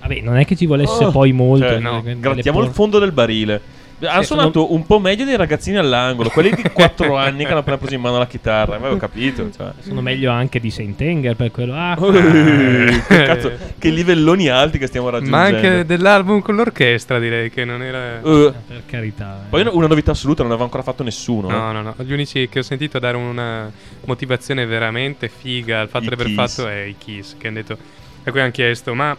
[0.00, 1.66] Vabbè, non è che ci volesse Oh, poi molto.
[1.66, 3.60] cioè, no, delle- Grattiamo delle il fondo del barile.
[4.00, 7.58] Hanno Sì, suonato un po' meglio dei ragazzini all'angolo, quelli di 4 anni che hanno
[7.58, 8.76] appena preso in mano la chitarra.
[8.76, 9.50] Avevo capito.
[9.50, 9.72] Cioè.
[9.80, 11.74] Sono meglio anche di Saint Anger per quello.
[11.74, 15.36] Ah, Eh, che, cazzo, che livelloni alti che stiamo raggiungendo.
[15.36, 18.20] Ma anche dell'album con l'orchestra, direi che non era.
[18.20, 19.40] Eh, per carità.
[19.44, 19.48] eh.
[19.48, 21.48] poi una- novità assoluta, non aveva ancora fatto nessuno.
[21.50, 21.72] No, eh.
[21.72, 21.94] no, no.
[22.04, 23.68] Gli unici che ho sentito dare una
[24.04, 26.36] motivazione veramente figa al fatto I di aver Kiss.
[26.36, 27.76] fatto è i Kiss, che hanno detto.
[28.22, 29.16] A cui hanno chiesto, ma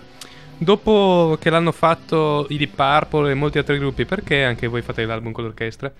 [0.59, 5.05] dopo che l'hanno fatto i Deep Purple e molti altri gruppi, perché anche voi fate
[5.05, 5.91] l'album con l'orchestra?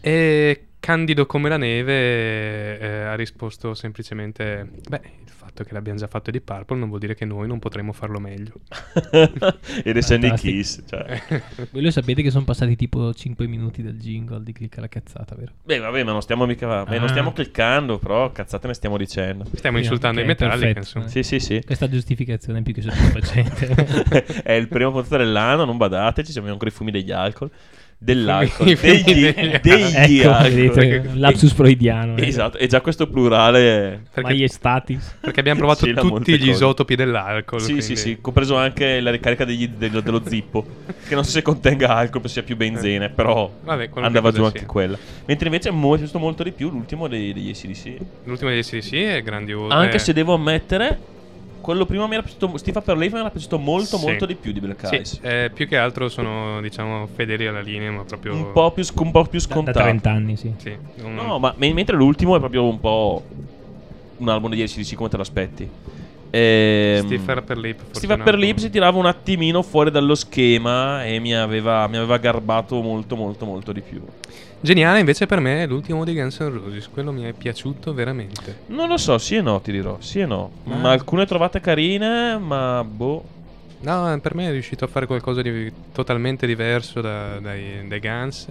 [0.00, 5.00] E Candido come la neve eh, ha risposto semplicemente: Beh,
[5.60, 7.92] fatto che l'abbiamo già fatto i Deep Purple non vuol dire che noi non potremo
[7.92, 8.52] farlo meglio.
[9.84, 10.32] Ed essendo i.
[10.34, 10.82] Kiss.
[10.86, 11.22] Cioè.
[11.70, 15.34] Voi lo sapete che sono passati tipo 5 minuti dal jingle di clicca la cazzata,
[15.34, 15.52] vero?
[15.62, 16.84] Beh, vabbè, ma non stiamo mica.
[16.84, 17.08] beh, non Ah.
[17.08, 19.44] stiamo cliccando, però cazzate ne stiamo dicendo.
[19.54, 20.78] Stiamo Sì, insultando i perfetto.
[20.78, 21.08] insomma.
[21.08, 21.62] Sì, sì, sì.
[21.64, 24.38] Questa giustificazione è più che soddisfacente.
[24.42, 27.50] È il primo punto dell'anno, non badateci, abbiamo ancora i fumi degli alcol.
[28.02, 29.24] Dell'alcol, degli, degli
[30.22, 30.50] ecco, alcol.
[30.52, 32.16] vedete, lapsus freudiano.
[32.18, 32.26] eh.
[32.26, 34.04] Esatto, e già questo plurale.
[34.10, 35.16] Perché, Maiestatis.
[35.20, 36.50] perché abbiamo provato tutti gli cose.
[36.50, 37.60] isotopi dell'alcol.
[37.60, 40.64] Sì, quindi- sì, sì, compreso anche la ricarica degli- dello, dello zippo.
[41.06, 44.66] che non so se contenga alcol, sia più benzene, però Vabbè, andava giù anche sia.
[44.66, 44.96] quella.
[45.26, 47.96] Mentre invece mi è piaciuto molto di più l'ultimo dei- degli ACDC.
[48.24, 49.74] L'ultimo degli SDC è grandioso.
[49.74, 50.98] Anche eh, se devo ammettere,
[51.60, 54.06] quello prima mi era piaciuto, Steve per Leaf mi era piaciuto molto, Sì.
[54.06, 55.18] molto di più di Black Sì, Eyes.
[55.22, 58.34] eh, più che altro sono, diciamo, fedeli alla linea, ma proprio...
[58.34, 59.78] Un po' più, un po' più Da, da scontato.
[59.78, 60.52] 30 anni, sì.
[60.56, 63.22] Sì, un- No, ma me- mentre l'ultimo è proprio un po'
[64.18, 65.68] un album degli ACDC come te l'aspetti.
[66.32, 67.78] Ehm, Steve Harper Lip.
[67.78, 71.34] forse Steve un Harper altro- Lip si tirava un attimino fuori dallo schema e mi
[71.34, 74.00] aveva, mi aveva garbato molto molto molto di più.
[74.62, 78.60] Geniale invece per me è l'ultimo di Guns N' Roses, quello mi è piaciuto veramente.
[78.66, 80.50] Non lo so, sì e no, ti dirò, sì e no.
[80.68, 80.74] Ah.
[80.76, 83.24] Ma alcune trovate carine, ma boh.
[83.80, 88.48] No, per me è riuscito a fare qualcosa di totalmente diverso da- dai, dai Guns.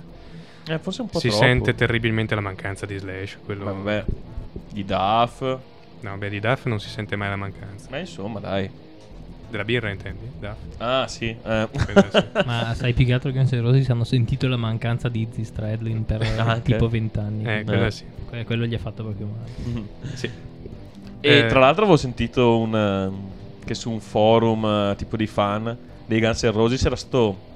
[0.68, 1.44] Eh, forse un po' Si troppo.
[1.44, 3.66] sente terribilmente la mancanza di Slash, quello...
[3.66, 4.06] Vabbè,
[4.72, 5.42] di Duff.
[6.02, 7.88] No, beh, di Duff non si sente mai la mancanza.
[7.92, 8.70] Ma insomma, dai.
[9.50, 10.30] Della birra intendi?
[10.40, 10.56] Duff.
[10.78, 11.36] Ah, sì.
[11.44, 11.68] eh.
[12.46, 15.44] Ma sai più che altro che Guns N' Roses hanno sentito la mancanza di Izzy
[15.44, 16.74] Stradlin per eh, Anche.
[16.74, 17.44] tipo 20 anni.
[17.46, 17.92] Eh, quello Eh.
[17.92, 18.04] sì.
[18.28, 19.50] Que- quello gli ha fatto proprio male.
[19.64, 19.88] Mhm.
[20.14, 20.30] Sì.
[21.22, 21.46] E Eh.
[21.48, 26.20] tra l'altro avevo sentito un, eh, che su un forum eh, tipo di fan dei
[26.20, 27.48] Guns N' Roses era stato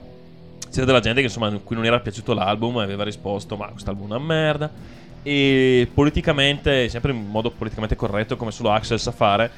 [0.72, 3.68] c'era della gente che insomma a cui non era piaciuto l'album e aveva risposto ma
[3.68, 4.70] quest'album è una merda
[5.22, 9.50] e politicamente sempre in modo politicamente corretto come solo Axel sa fare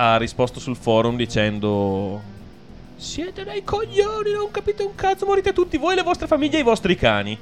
[0.00, 2.22] ha risposto sul forum dicendo
[2.94, 6.64] siete dei coglioni non capite un cazzo morite tutti voi le vostre famiglie e i
[6.64, 7.36] vostri cani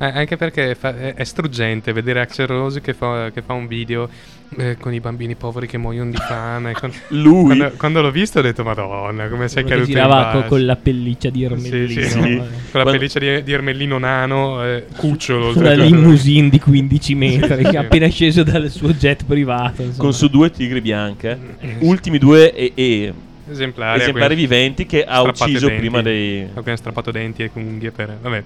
[0.00, 3.66] Eh, anche perché fa- è, è struggente vedere Axel Rose che fa, che fa un
[3.66, 4.08] video
[4.56, 6.72] eh, con i bambini poveri che muoiono di fame.
[6.72, 10.30] con- lui Quando, quando l'ho visto ho detto Madonna, come sei che caduto in girava
[10.30, 11.88] co- basso." con la pelliccia di Sì, Ermellino.
[11.88, 12.04] sì, eh.
[12.08, 12.18] sì.
[12.20, 15.48] Con la Quando- pelliccia di, di Ermellino nano, eh, cucciolo.
[15.48, 15.84] Una oltretutto.
[15.96, 17.62] limousine di 15 metri Sì.
[17.64, 19.82] che è appena sceso dal suo jet privato.
[19.82, 20.02] insomma.
[20.04, 21.70] con su due tigri bianche Mm.
[21.80, 23.12] ultimi due e, e
[23.50, 24.00] Esemplari.
[24.02, 25.80] esemplari viventi che ha strappate ucciso denti.
[25.80, 26.42] prima dei...
[26.42, 28.16] A cui hanno strappato denti e unghie per...
[28.22, 28.44] Vabbè.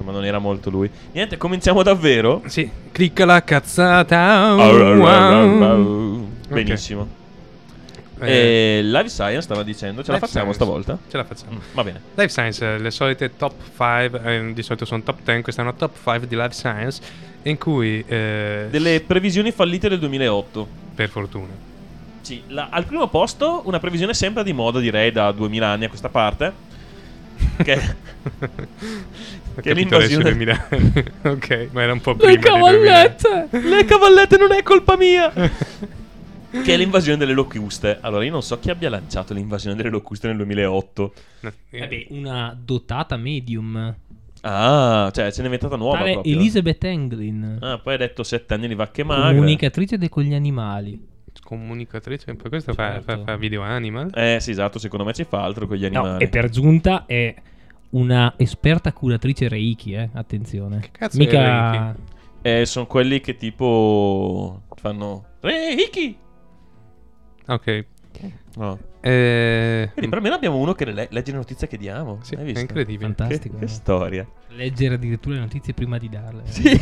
[0.00, 0.90] Insomma, non era molto lui.
[1.12, 2.40] Niente, cominciamo davvero.
[2.46, 4.54] Sì, clicca la cazzata.
[6.48, 7.06] Benissimo.
[8.22, 10.64] Eh, E Live Science stava dicendo, ce la Life facciamo Science.
[10.82, 10.98] stavolta?
[11.10, 11.52] Ce la facciamo.
[11.52, 12.00] Mm, va bene.
[12.14, 15.74] Life Science, eh, le solite top 5, di solito sono top 10, questa è una
[15.74, 17.02] top 5 di Life Science,
[17.42, 20.66] in cui, eh, Delle previsioni fallite del 2008.
[20.94, 21.68] per fortuna,
[22.22, 25.88] Sì, la- al primo posto una previsione sempre di moda, direi, da 2000 anni a
[25.88, 26.68] questa parte.
[27.62, 27.80] Che,
[29.60, 30.28] che l'invasione...
[30.30, 30.92] i 2000 anni.
[31.22, 33.14] ok, ma era un po' prima Le dei 2000.
[33.14, 33.48] cavallette!
[33.68, 35.30] Le cavallette non è colpa mia!
[36.50, 37.98] che è l'invasione delle locuste.
[38.00, 41.12] Allora, io non so chi abbia lanciato l'invasione delle locuste nel 2008.
[41.40, 43.94] No, eh, Vabbè, una dotata medium.
[44.42, 46.34] Ah, cioè, ce n'è inventata nuova Tale proprio.
[46.34, 47.58] Elizabeth Englin.
[47.60, 49.34] Ah, poi hai detto sette anni di vacche magre.
[49.34, 51.08] Comunicatrice de- con gli animali.
[51.42, 53.12] comunicatrice, poi questo fa, Certo.
[53.18, 54.10] fa, fa video animal.
[54.14, 56.24] Eh, sì, esatto, secondo me ci fa altro con gli No, animali.
[56.24, 57.34] e per giunta è
[57.90, 60.10] una esperta curatrice Reiki, eh.
[60.12, 60.80] Attenzione.
[60.80, 61.38] Che cazzo Mica...
[61.38, 62.00] è Reiki?
[62.42, 66.18] Eh, sono quelli che tipo fanno Reiki!
[67.46, 67.84] Ok.
[68.56, 68.78] No.
[69.00, 72.18] Eh, Quindi per almeno abbiamo uno che le- legge le notizie che diamo.
[72.22, 73.08] sì, Hai è incredibile.
[73.08, 73.56] Che, Fantastico.
[73.58, 73.68] che eh.
[73.68, 74.26] storia.
[74.48, 76.42] Leggere addirittura le notizie prima di darle.
[76.44, 76.68] Sì.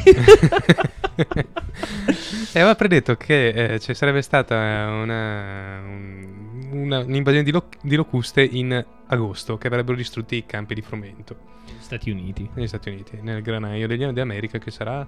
[2.53, 6.38] e aveva predetto che eh, ci sarebbe stata una, un-
[6.71, 11.37] una- un'invasione di, lo- di locuste in agosto che avrebbero distrutto i campi di frumento
[11.79, 12.49] Stati Uniti.
[12.55, 15.07] negli Stati Uniti, nel granaio degli anni d'America che sarà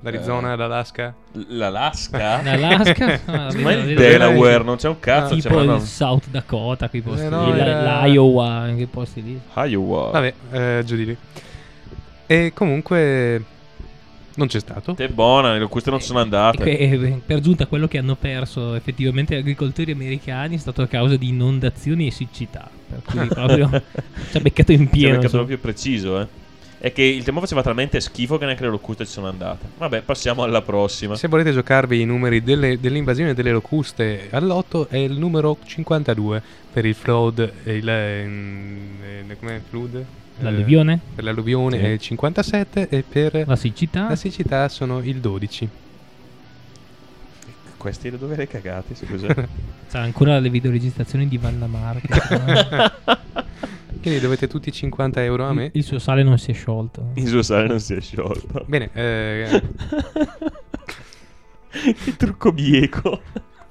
[0.00, 0.56] l'Arizona, Eh.
[0.56, 1.14] l'Alaska.
[1.48, 2.42] L'Alaska?
[2.44, 3.20] L'Alaska?
[3.26, 5.34] Ah, vedo- il Delaware non c'è un cazzo.
[5.34, 5.78] tipo c'è il una...
[5.80, 9.40] South Dakota, quei posti Eh, no, lì, era- l'Iowa, in quei posti lì.
[9.54, 10.10] Iowa.
[10.10, 11.16] Vabbè, eh, giù di lì.
[12.26, 13.42] E comunque
[14.36, 14.94] non c'è stato.
[14.94, 16.62] Te buona, le locuste non sono E andate.
[16.62, 20.86] que- e per giunta quello che hanno perso effettivamente gli agricoltori americani è stato a
[20.86, 22.68] causa di inondazioni e siccità.
[22.88, 23.82] Per cui proprio
[24.30, 25.16] ci ha beccato in Ci ha pieno.
[25.16, 26.44] beccato proprio preciso, eh.
[26.78, 29.66] È che il tempo faceva talmente schifo che neanche le locuste ci sono andate.
[29.78, 31.16] Vabbè, passiamo alla prossima.
[31.16, 36.84] Se volete giocarvi i numeri delle- dell'invasione delle locuste all'otto è il numero 52 per
[36.84, 38.78] il flood e il ehm,
[39.28, 40.04] eh, com'è flood?
[40.40, 40.94] L'alluvione?
[40.94, 41.84] Eh, per l'alluvione Sì.
[41.84, 44.08] è il 57 e per La siccità?
[44.08, 45.68] la siccità sono il 12.
[47.76, 49.28] Questi da dove le cagate, scusa?
[49.88, 52.92] C'ha ancora le videoregistrazioni di Valla Marca.
[54.00, 55.70] Quindi dovete tutti 50 euro a me.
[55.74, 57.10] Il suo sale non si è sciolto.
[57.14, 58.64] Il suo sale non si è sciolto.
[58.66, 59.62] Bene, eh,
[62.04, 63.20] che trucco bieco.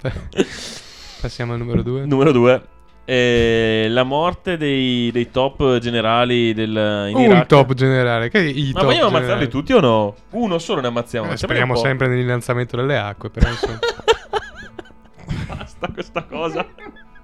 [1.22, 2.06] passiamo al numero 2.
[2.06, 2.64] Numero 2.
[3.08, 7.46] La morte dei, dei top generali del, in Un Iraq.
[7.48, 8.30] top generale.
[8.30, 9.16] Che i Ma top vogliamo generali?
[9.16, 10.16] ammazzarli tutti o no?
[10.32, 11.32] Uno solo ne ammazziamo.
[11.32, 13.80] Eh, speriamo sempre nell'innalzamento delle acque, però insomma,
[15.56, 16.66] Basta questa cosa.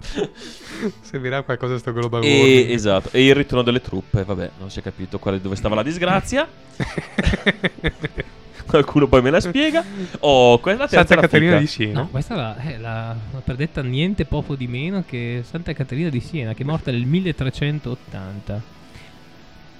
[1.02, 3.10] servirà qualcosa sto global E, esatto.
[3.12, 4.24] E il ritorno delle truppe.
[4.24, 6.48] Vabbè, non si è capito quale, dove stava la disgrazia.
[8.72, 9.84] Qualcuno poi me la spiega.
[10.20, 11.62] Oh, quella terza Santa è la Caterina fica.
[11.62, 12.00] di Siena.
[12.02, 16.10] No, questa è la, è la, la predetta niente poco di meno che Santa Caterina
[16.10, 18.62] di Siena, che è morta nel 1380.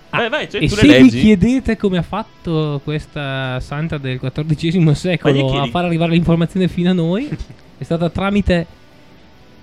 [0.10, 1.20] Vai, vai, cioè, e tu se le vi leggi.
[1.22, 6.94] chiedete come ha fatto questa santa del XIV secolo a far arrivare l'informazione fino a
[6.94, 7.30] noi,
[7.78, 8.68] è stata tramite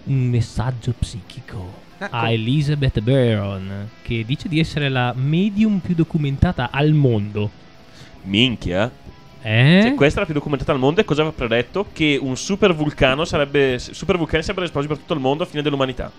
[0.04, 6.70] un messaggio psichico Ah, a Elizabeth Barron, che dice di essere la medium più documentata
[6.70, 7.50] al mondo.
[8.22, 8.90] Minchia.
[9.40, 9.80] Eh?
[9.82, 11.86] Cioè, questa è la più documentata al mondo e cosa aveva predetto?
[11.92, 13.78] Che un super vulcano sarebbe.
[13.78, 16.10] Super vulcani sarebbero esplosi per tutto il mondo a fine dell'umanità.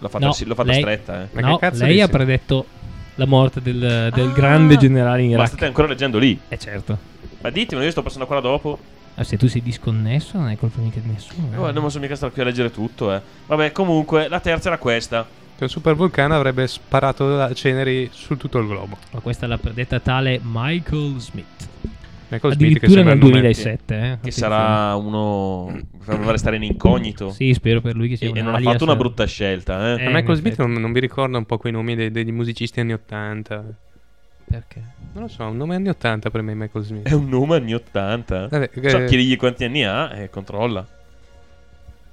[0.00, 1.28] L'ho fatta, No, sì, l'ho fatta lei- stretta, eh.
[1.32, 2.16] Ma no, che cazzo lei ha dici?
[2.16, 2.66] predetto
[3.16, 4.32] la morte del, del Ah.
[4.32, 5.48] grande generale in Ma Iraq.
[5.48, 6.38] state ancora leggendo lì.
[6.48, 6.96] Eh certo.
[7.40, 8.78] Ma ditemelo, io sto passando qua dopo.
[9.16, 11.48] Ah, se tu sei disconnesso non è colpa mica di nessuno.
[11.52, 11.56] eh.
[11.56, 13.20] Oh, non posso mica stare qui a leggere tutto, eh.
[13.46, 15.26] Vabbè, comunque, la terza era questa.
[15.58, 18.96] Che un super vulcano avrebbe sparato la ceneri su tutto il globo.
[19.10, 21.68] Ma questa l'ha predetta tale Michael Smith.
[22.28, 23.94] Michael Smith che nel il nome- 2007.
[24.12, 24.18] Eh.
[24.22, 25.80] Che sarà uno.
[26.04, 27.30] Doveva restare in incognito.
[27.30, 29.94] Sì, spero per lui che sia E, un e non ha fatto una brutta scelta,
[29.96, 30.02] eh.
[30.02, 32.78] Eh, Ma Michael Smith non, non vi ricorda un po' quei nomi dei- degli musicisti
[32.80, 33.64] anni 80?
[34.44, 34.82] Perché?
[35.14, 37.08] Non lo so, un nome anni 80 per me Michael Smith.
[37.08, 38.46] È un nome anni 80.
[38.48, 40.86] Vabbè, So, eh, chiedigli quanti anni ha e controlla.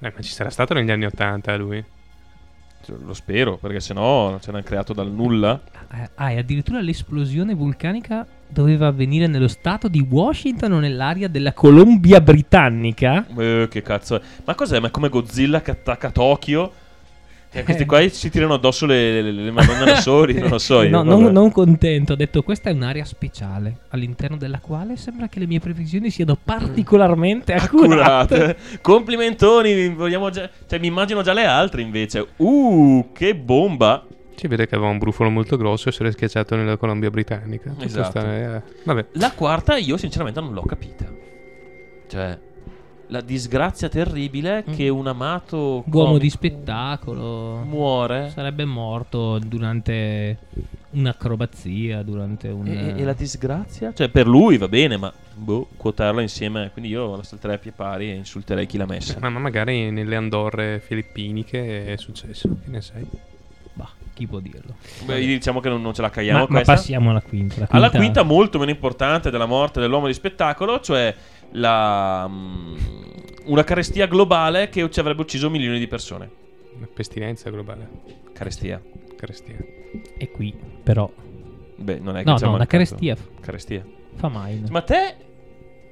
[0.00, 1.84] eh, ma ci sarà stato negli anni 80 lui.
[2.86, 5.60] Cioè, Lo spero, perché sennò ce l'hanno creato dal nulla.
[5.88, 11.52] Ah, ah, e addirittura l'esplosione vulcanica doveva avvenire nello stato di Washington o nell'area della
[11.52, 13.26] Columbia Britannica.
[13.36, 14.20] Eh, che cazzo è?
[14.44, 14.78] Ma cos'è?
[14.78, 16.70] Ma è come Godzilla che attacca Tokyo?
[17.52, 20.82] Eh, questi qua si tirano addosso le, le, le madonne alle sori, non lo so.
[20.84, 25.28] Io, No, non, non contento, ho detto questa è un'area speciale all'interno della quale sembra
[25.28, 28.34] che le mie previsioni siano particolarmente accurate.
[28.34, 28.56] Accurate.
[28.82, 32.26] Complimentoni, vogliamo già- cioè, mi immagino già le altre invece.
[32.36, 34.04] Uh, che bomba.
[34.34, 37.74] Si vede che aveva un brufolo molto grosso e si era schiacciato nella Colombia britannica.
[37.78, 38.10] Esatto.
[38.10, 39.06] sta- eh, vabbè.
[39.12, 41.06] La quarta io sinceramente non l'ho capita.
[42.06, 42.38] Cioè,
[43.08, 44.74] la disgrazia terribile Mm.
[44.74, 47.62] che un amato Uomo di spettacolo.
[47.64, 48.30] muore.
[48.34, 50.38] Sarebbe morto durante
[50.90, 52.66] un'acrobazia, durante un...
[52.66, 53.92] E, e la disgrazia?
[53.94, 56.70] Cioè, per lui va bene, ma boh, quotarla insieme.
[56.72, 59.16] Quindi io la salterei a pie pari e insulterei chi l'ha messa.
[59.20, 63.06] Ma, ma magari nelle Andorre filippiniche è successo, che ne sai?
[63.74, 64.74] Bah, chi può dirlo?
[65.04, 66.72] Beh, diciamo che non, non ce la caiamo Ma, ma questa.
[66.74, 67.60] passiamo alla quinta.
[67.60, 71.14] La Alla quinta, molto meno importante della morte dell'uomo di spettacolo, cioè
[71.56, 72.76] la, mm,
[73.46, 76.30] una carestia globale che ci avrebbe ucciso milioni di persone.
[76.76, 77.88] Una pestilenza globale.
[78.32, 78.80] Carestia.
[79.16, 79.56] Carestia.
[80.18, 81.10] è qui, però.
[81.78, 83.84] Beh, non è che No, no, una carestia Carestia.
[84.14, 84.62] fa mai.
[84.70, 85.14] Ma te,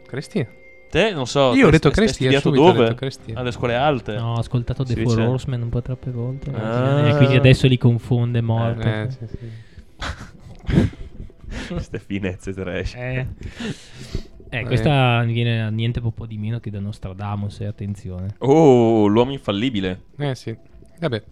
[0.07, 0.47] Carestia.
[0.91, 1.55] te non so.
[1.55, 2.85] Io ho detto carestia, studiato ho dove?
[2.85, 3.39] detto carestia.
[3.39, 4.15] Alle scuole alte.
[4.17, 6.51] No, ho ascoltato The Si Four dice- Horsemen un po' troppe volte.
[6.51, 7.09] Ah.
[7.09, 8.87] E quindi adesso li confonde morto.
[8.87, 10.93] Eh, sì, sì.
[11.69, 12.95] Queste finezze trash.
[12.95, 13.27] Eh.
[14.61, 18.37] Eh, questa viene a niente po' di meno che da Nostradamus, eh, attenzione.
[18.39, 20.03] Oh, l'uomo infallibile.
[20.17, 20.57] Eh sì.
[21.01, 21.23] Vabbè,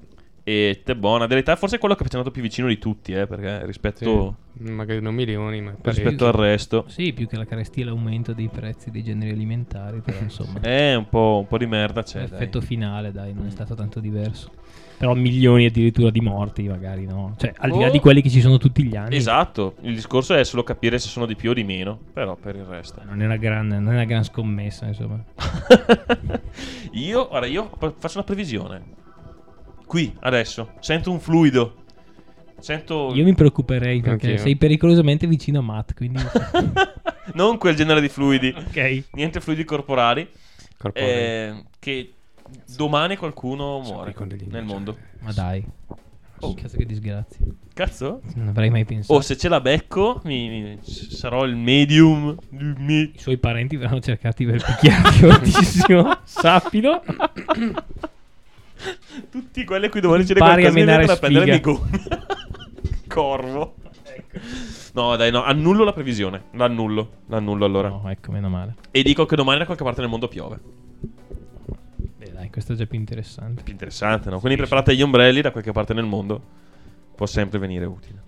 [0.45, 1.27] E te buona.
[1.27, 4.70] Dell'età forse è quello che è andato più vicino di tutti, eh, perché rispetto, sì.
[4.70, 6.85] magari non milioni, ma rispetto al resto.
[6.89, 10.61] Sì, più che la carestia l'aumento dei prezzi dei generi alimentari, però insomma.
[10.61, 12.23] Eh, un po', un po' di merda c'è.
[12.23, 12.31] dai.
[12.31, 14.51] L'effetto finale, dai, non è stato tanto diverso.
[15.03, 17.34] Però milioni addirittura di morti, magari no.
[17.36, 17.90] Cioè, al di là Oh.
[17.90, 19.16] di quelli che ci sono tutti gli anni.
[19.16, 22.55] Esatto, il discorso è solo capire se sono di più o di meno, però per
[22.55, 23.00] il resto.
[23.05, 25.20] Non è una gran, non è una gran scommessa, insomma.
[26.92, 28.82] io, guarda, io fa- faccio una previsione.
[29.86, 31.76] Qui, adesso, sento un fluido.
[32.61, 33.11] Sento...
[33.12, 34.38] Io mi preoccuperei perché Anch'io.
[34.44, 36.22] sei pericolosamente vicino a Matt, quindi...
[37.34, 38.55] non quel genere di fluidi.
[38.57, 39.05] ok.
[39.14, 40.28] Niente fluidi corporali.
[40.78, 41.09] corporei.
[41.09, 42.12] eh, che
[42.76, 44.64] domani qualcuno muore nel innocenti.
[44.64, 44.96] mondo.
[45.20, 45.64] Ma dai.
[46.40, 47.38] Oh, cazzo che disgrazia.
[47.72, 48.20] Cazzo?
[48.34, 49.14] Non avrei mai pensato.
[49.16, 52.36] O se ce la becco, mi, mi- sarò il medium.
[52.50, 56.18] I suoi parenti verranno cercati per picchiarti fortissimo.
[56.24, 57.03] Sappilo.
[59.30, 61.90] Tutti quelli a cui domani c'è a qualcosa menare da prendere mi gomme.
[63.07, 63.74] Corvo.
[64.94, 66.44] No, dai, no, annullo la previsione.
[66.53, 67.11] L'annullo.
[67.26, 67.88] L'annullo allora.
[67.88, 68.74] No, ecco, meno male.
[68.90, 70.59] E dico che domani da qualche parte nel mondo piove.
[72.53, 73.62] Questo è già più interessante.
[73.62, 74.38] Più interessante, no?
[74.38, 76.40] Quindi preparate gli ombrelli da qualche parte nel mondo.
[77.14, 78.22] Può sempre venire utile.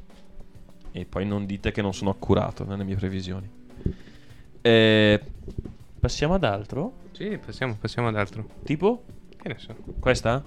[0.92, 3.46] E poi non dite che non sono accurato nelle mie previsioni.
[4.62, 5.20] Eh,
[6.00, 6.94] passiamo ad altro?
[7.12, 8.46] Sì, passiamo, passiamo ad altro.
[8.64, 9.04] Tipo?
[9.36, 9.76] Che ne so.
[10.00, 10.42] Questa?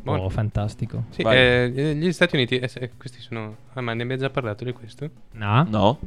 [0.00, 0.22] Buono.
[0.22, 1.06] Oh, fantastico.
[1.10, 3.56] Sì, eh, gli Stati Uniti, eh, questi sono...
[3.72, 5.10] Ah, ma ne abbiamo già parlato di questo?
[5.32, 5.66] No?
[5.68, 5.98] No.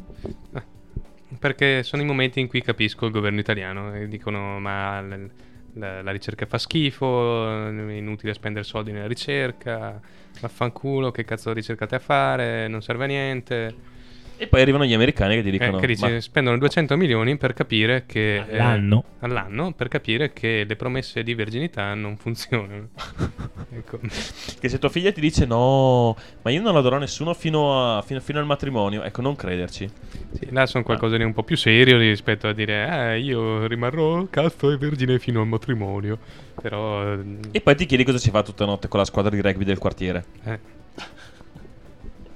[1.38, 5.30] Perché sono i momenti in cui capisco il governo italiano e dicono ma l-
[5.74, 10.00] la, la ricerca fa schifo, è inutile spendere soldi nella ricerca,
[10.40, 13.98] vaffanculo, che cazzo ricercate a fare, non serve a niente.
[14.42, 15.78] E poi arrivano gli americani che ti Eh, dicono...
[15.80, 18.36] che dice, "Ma spendono 200 milioni per capire che...
[18.38, 19.04] eh, All'anno.
[19.20, 22.88] all'anno, per capire che le promesse di verginità non funzionano.
[23.76, 24.00] ecco.
[24.00, 27.98] Che se tua figlia ti dice no, ma io non la darò a nessuno fino,
[27.98, 29.90] a- fino- fino al matrimonio, ecco, non crederci.
[30.32, 34.26] Sì, là sono qualcosa di un po' più serio rispetto a dire eh, io rimarrò
[34.30, 36.18] cazzo e vergine fino al matrimonio.
[36.62, 37.12] Però...
[37.14, 37.20] eh,
[37.52, 39.80] E poi ti chiedi cosa si fa tutta notte con la squadra di rugby del
[39.80, 40.24] quartiere.
[40.46, 40.60] Eh.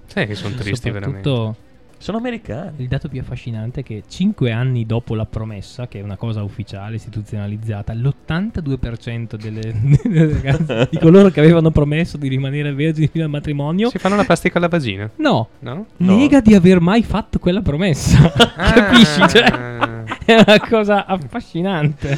[0.08, 1.72] Sai che sono tristi veramente.
[2.04, 2.72] Sono americani.
[2.82, 6.43] il dato più affascinante è che 5 anni dopo la promessa, che è una cosa
[6.43, 9.62] ufficiale, istituzionalizzata, l'82% delle,
[10.04, 14.18] delle ragazze, di coloro che avevano promesso di rimanere vergini fino al matrimonio, Si fanno
[14.18, 15.86] la plastica alla vagina, no, no?
[15.95, 16.16] No.
[16.18, 18.30] nega di aver mai fatto quella promessa.
[18.32, 19.22] Capisci?
[19.30, 20.04] Cioè, Ah.
[20.26, 22.18] è una cosa affascinante.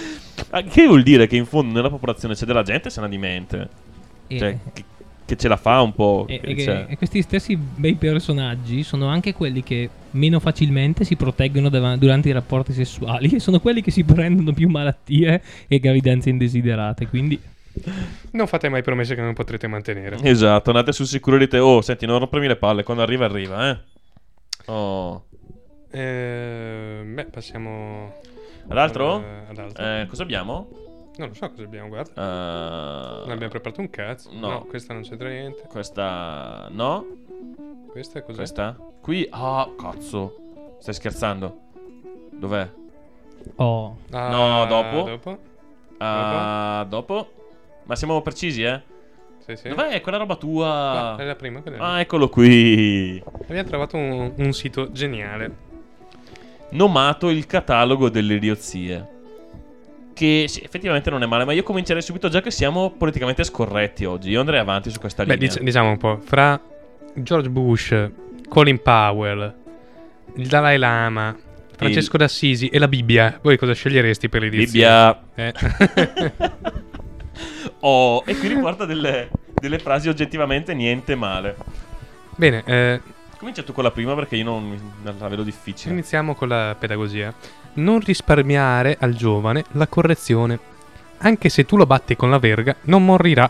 [0.50, 3.70] Ah, Che vuol dire che in fondo nella popolazione c'è della gente sana di mente.
[4.28, 4.84] E- Cioè, che,
[5.26, 6.26] che ce la fa un po'.
[6.28, 11.04] E, che e che- e questi stessi bei personaggi sono anche quelli che meno facilmente
[11.04, 15.42] si proteggono dav- durante i rapporti sessuali e sono quelli che si prendono più malattie
[15.68, 17.08] e gravidanze indesiderate.
[17.08, 17.40] Quindi
[18.32, 20.18] Non fate mai promesse che non potrete mantenere.
[20.22, 21.58] Esatto, andate sul sicuro di te.
[21.60, 22.84] Oh, senti, non rompermi le palle.
[22.84, 23.78] Quando arriva, arriva, eh.
[24.68, 25.26] Oh.
[25.92, 28.14] Eh, beh, passiamo
[28.68, 29.20] Ad altro?
[29.22, 29.74] Eh, ad.
[29.78, 30.68] Eh, cosa abbiamo?
[31.18, 32.12] Non lo so cosa abbiamo, guarda.
[32.12, 34.30] Eh, Non abbiamo preparato un cazzo.
[34.34, 34.50] no.
[34.50, 34.66] No.
[34.66, 35.64] questa non c'entra niente.
[35.70, 36.68] Questa.
[36.72, 37.06] No?
[37.92, 38.38] Questa è cos'è?
[38.38, 38.78] Questa?
[39.02, 39.28] Qui.
[39.32, 40.36] Ah, cazzo.
[40.80, 41.60] Stai scherzando?
[42.32, 42.70] Dov'è?
[43.56, 45.10] oh, Ah, No, dopo.
[45.10, 45.38] dopo.
[46.00, 47.32] Ah, dopo?
[47.84, 48.82] Ma siamo precisi, eh?
[49.46, 49.70] Sì, sì.
[49.70, 51.14] Dov'è quella roba tua?
[51.14, 51.78] Ah, è la prima, quella.
[51.78, 53.24] Ah, eccolo qui.
[53.48, 55.64] Abbiamo trovato un, un sito geniale.
[56.72, 59.14] Nomato il catalogo delle idiozie.
[60.16, 64.06] Che sì, effettivamente non è male, ma io comincerei subito già che siamo politicamente scorretti
[64.06, 64.30] oggi.
[64.30, 65.50] Io andrei avanti su questa Beh, linea.
[65.50, 66.58] dic- diciamo un po', fra
[67.16, 68.10] George Bush,
[68.48, 69.54] Colin Powell,
[70.38, 71.36] il Dalai Lama,
[71.76, 75.18] Francesco d'Assisi e la Bibbia, voi cosa sceglieresti per l'edizione?
[75.36, 75.52] Bibbia.
[75.52, 75.54] Eh.
[77.82, 81.56] Oh, e qui riporta delle, delle frasi oggettivamente niente male.
[82.36, 83.02] Bene, eh,
[83.38, 84.80] Comincia tu con la prima perché io non
[85.20, 85.92] la vedo difficile.
[85.94, 87.34] iniziamo con la pedagogia.
[87.76, 90.60] Non risparmiare al giovane la correzione.
[91.20, 93.50] Anche se tu lo batti con la verga, non morirà.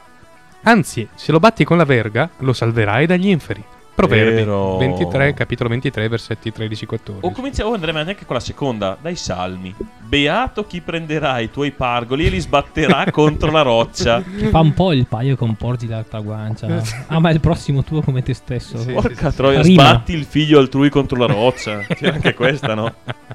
[0.63, 3.63] Anzi, se lo batti con la verga, lo salverai dagli inferi.
[3.95, 4.75] Proverbi Vero.
[4.77, 7.17] 23, capitolo 23, versetti 13-14.
[7.21, 9.73] O cominciamo, o andremo anche con la seconda, dai salmi.
[10.01, 14.21] Beato chi prenderà i tuoi pargoli e li sbatterà contro la roccia.
[14.21, 16.67] Che fa un po' il paio con porgi l'altra guancia.
[17.07, 18.77] Ah, ma è il prossimo tuo come te stesso.
[18.79, 18.91] Sì.
[18.91, 19.83] Porca troia, Rima.
[19.83, 21.79] sbatti il figlio altrui contro la roccia.
[21.87, 22.93] C'è anche questa, no?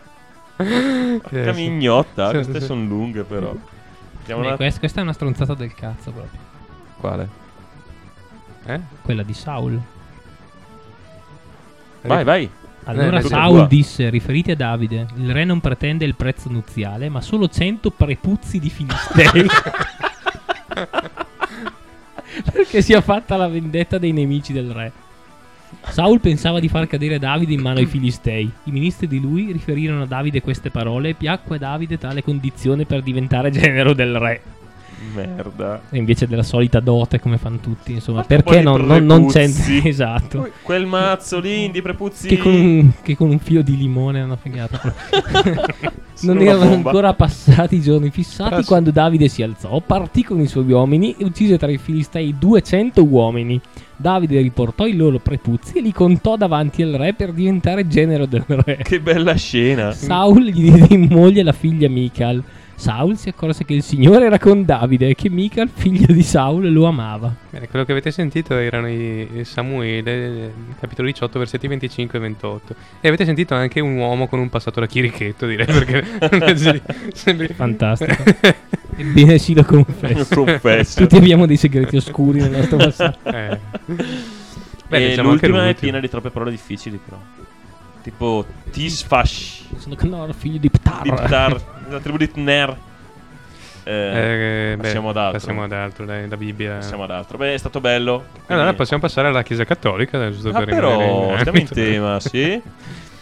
[0.64, 3.54] Porca mignotta, Sì, queste sì, sono lunghe però.
[4.28, 6.40] Una- quest- questa è una stronzata del cazzo proprio.
[6.98, 7.28] Quale?
[8.66, 8.80] Eh?
[9.02, 9.80] Quella di Saul.
[12.02, 12.50] Vai, vai.
[12.84, 17.20] Allora Eh, Saul disse, riferiti a Davide, il re non pretende il prezzo nuziale, ma
[17.20, 19.46] solo cento prepuzzi di filistei.
[22.52, 24.92] Perché sia fatta la vendetta dei nemici del re.
[25.88, 28.50] Saul pensava di far cadere Davide in mano ai filistei.
[28.64, 32.84] I ministri di lui riferirono a Davide queste parole e piacque a Davide tale condizione
[32.84, 34.42] per diventare genero del re.
[35.14, 35.82] Merda.
[35.90, 39.48] E invece della solita dote come fanno tutti, insomma, Fatto perché non, non, non c'è...
[39.82, 40.50] Esatto.
[40.62, 42.28] Quel mazzo lì di prepuzzi.
[42.28, 44.78] Che con, un, che con un filo di limone hanno fregato.
[46.22, 48.68] Non erano ancora passati i giorni fissati sì.
[48.68, 53.02] quando Davide si alzò, partì con i suoi uomini e uccise tra i filistei 200
[53.02, 53.58] uomini.
[53.96, 58.44] Davide riportò i loro prepuzzi e li contò davanti al re per diventare genero del
[58.46, 58.76] re.
[58.82, 59.92] Che bella scena.
[59.92, 62.42] Saul gli diede in moglie la figlia Michal.
[62.80, 66.72] Saul si accorse che il Signore era con Davide e che Michal, figlio di Saul,
[66.72, 67.34] lo amava.
[67.50, 70.12] Bene, quello che avete sentito erano i i Samuele,
[70.46, 72.74] eh, capitolo 18, versetti 25 e 28.
[73.00, 76.02] E avete sentito anche un uomo con un passato da chirichetto, direi, perché
[77.54, 78.22] Fantastico.
[78.96, 80.44] Ebbene sì, lo confesso.
[80.44, 81.00] Confesso.
[81.00, 83.18] Tutti abbiamo dei segreti oscuri nel nostro passato.
[83.30, 83.58] Eh.
[84.88, 87.18] e diciamo l'ultima è piena di troppe parole difficili, però.
[88.02, 91.02] Tipo Tisfash, Sono Knorr, figlio di Ptar.
[91.02, 91.60] Diptar,
[91.90, 92.76] la tribù di Tner.
[93.82, 95.38] Eh, Eh, beh, passiamo ad altro.
[95.38, 96.74] Passiamo ad altro, dai, la Bibbia.
[96.76, 97.38] passiamo ad altro.
[97.38, 98.12] Beh, è stato bello.
[98.46, 102.20] Allora Quindi- possiamo passare alla Chiesa Cattolica, giusto Ah, per però, in stiamo in tema,
[102.20, 102.62] sì.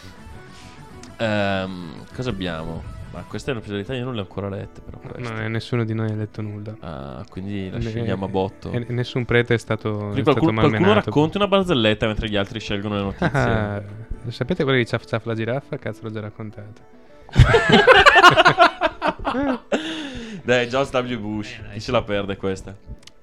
[1.20, 2.82] Ehm, cosa abbiamo?
[3.12, 4.98] Ma queste erano priorità, io non le ho ancora lette, però.
[5.16, 6.76] No, eh, nessuno di noi ha letto nulla.
[6.80, 8.70] Ah, quindi la Eh, scegliamo a botto.
[8.70, 11.06] E nessun prete è stato, è Quindi stato qualcuno, qualcuno malmenato.
[11.06, 13.28] racconti una barzelletta mentre gli altri scelgono le notizie.
[13.32, 13.82] Ah,
[14.28, 15.76] sapete quella di Ciaf Ciaf la giraffa?
[15.78, 16.96] Cazzo l'ho già raccontata.
[20.42, 21.18] Dai, George W.
[21.18, 21.58] Bush.
[21.72, 22.74] Chi se la perde questa?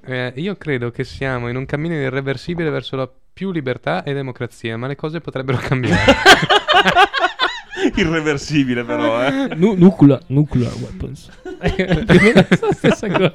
[0.05, 4.77] Eh, io credo che siamo in un cammino irreversibile verso la più libertà e democrazia,
[4.77, 6.13] ma le cose potrebbero cambiare.
[7.95, 9.55] Irreversibile, però, eh.
[9.55, 11.29] Nu- nuclear, nuclear weapons.
[12.73, 13.31] Stessa cosa.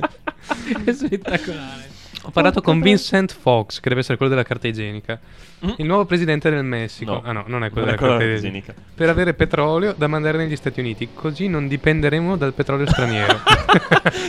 [0.85, 1.89] È spettacolare.
[2.31, 5.19] Ho parlato con Vincent Fox, che deve essere quello della carta igienica.
[5.67, 5.71] Mm.
[5.79, 7.15] Il nuovo presidente del Messico.
[7.15, 7.23] No.
[7.25, 8.73] Ah no, non è quello Non della è quello carta igienica.
[8.95, 13.39] Per avere petrolio da mandare negli Stati Uniti, così non dipenderemo dal petrolio straniero.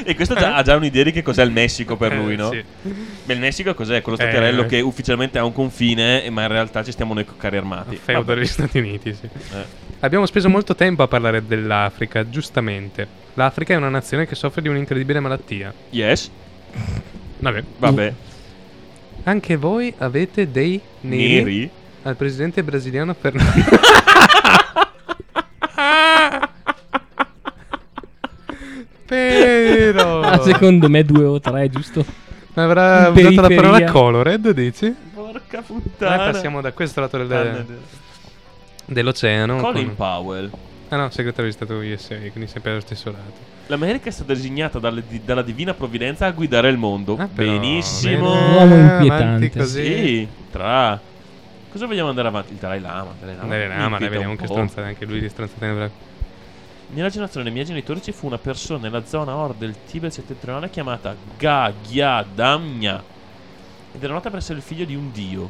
[0.04, 2.50] E questo già- ha già un'idea di che cos'è il Messico per Eh, lui, no?
[2.52, 2.64] sì.
[3.26, 4.02] Beh, il Messico cos'è?
[4.02, 4.66] Quello Eh, staterello eh.
[4.66, 7.96] che ufficialmente ha un confine, ma in realtà ci stiamo noi con carri armati.
[7.98, 9.26] Feudo degli Stati Uniti, sì.
[9.26, 9.90] Eh.
[10.00, 13.08] Abbiamo speso molto tempo a parlare dell'Africa, giustamente.
[13.36, 15.72] L'Africa è una nazione che soffre di un'incredibile malattia.
[15.92, 16.30] Yes,
[17.42, 17.64] Vabbè.
[17.78, 18.14] vabbè.
[19.24, 21.70] Anche voi avete dei neri, Neri?
[22.04, 23.52] al presidente brasiliano Fernando.
[29.06, 32.06] Però Ah, secondo me due o tre, giusto?
[32.54, 34.94] avrà in usato la parola colored, dici?
[35.14, 36.32] Porca Noi puttana.
[36.32, 37.66] passiamo da questo lato del-
[38.86, 39.58] dell'oceano.
[39.58, 40.50] Colin con- Powell.
[40.94, 43.50] Ah no, segretario di Stato USA, quindi sempre allo stesso lato.
[43.68, 47.16] L'America è stata designata dalle- di- dalla divina provvidenza a guidare il mondo.
[47.18, 48.34] Ah, però, Benissimo.
[48.34, 49.50] bene, Uomo avanti inquietante.
[49.52, 49.86] Così.
[49.86, 51.00] Sì, tra.
[51.72, 52.52] Cosa vogliamo andare avanti?
[52.52, 53.14] Il Dalai Lama.
[53.18, 55.72] Dalai Lama, Andare là, ma inquieta dai, vediamo che stronzate anche lui di stronzate ne
[55.72, 55.90] avrà.
[56.94, 60.70] Nella generazione dei miei genitori ci fu una persona nella zona nord del Tibet settentrionale
[60.70, 63.02] chiamata Gagyadamnya
[63.94, 65.50] ed era nota per essere il figlio di un dio.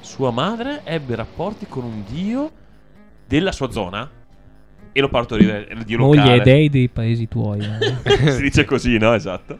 [0.00, 2.50] Sua madre ebbe rapporti con un dio
[3.26, 4.06] della sua zona
[4.96, 6.36] e lo partorì il dio Moglie locale.
[6.36, 7.58] e dei dei paesi tuoi.
[8.04, 8.30] eh.
[8.30, 9.12] si dice così, no?
[9.12, 9.58] Esatto.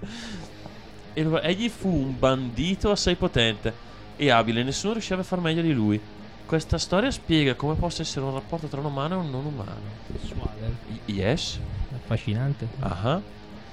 [1.13, 3.73] E lo- egli fu un bandito assai potente
[4.17, 6.01] e abile, nessuno riusciva a far meglio di lui.
[6.47, 9.77] Questa storia spiega come possa essere un rapporto tra un umano e un non umano.
[10.21, 10.77] Sexuale.
[11.07, 11.59] Yes?
[11.97, 12.69] Affascinante.
[12.81, 13.21] Ah.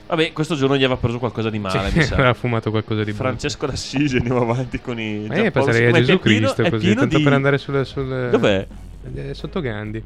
[0.07, 2.16] Vabbè, questo giorno gli aveva preso qualcosa di male, mi Sì, sa.
[2.16, 3.28] aveva fumato qualcosa di buono.
[3.30, 5.26] Francesco d'Assisi, andiamo avanti con i.
[5.28, 7.24] Ma io Giampaolo passerei a Gesù che è pieno- Cristo è così, pieno tanto di-
[7.24, 7.86] per andare sul...
[7.86, 8.68] sul Dov'è?
[9.16, 10.03] eh, Sotto Gandhi.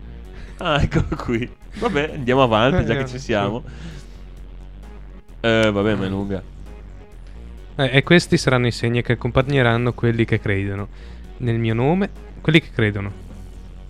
[0.57, 1.49] Ah, eccolo qui.
[1.79, 3.63] Vabbè, andiamo avanti, già che ci siamo.
[5.41, 6.41] Eh, vabbè, ma è lunga.
[7.75, 10.87] Eh, e questi saranno i segni che accompagneranno quelli che credono.
[11.37, 12.09] Nel mio nome,
[12.41, 13.23] quelli che credono.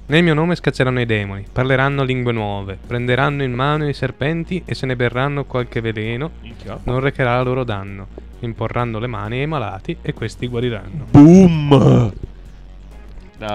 [0.08, 4.76] Nel mio nome scacceranno i demoni, parleranno lingue nuove, prenderanno in mano i serpenti e
[4.76, 6.32] se ne berranno qualche veleno,
[6.84, 8.08] non recherà loro danno.
[8.40, 11.08] Imporranno le mani ai malati e questi guariranno.
[11.10, 12.14] Boom!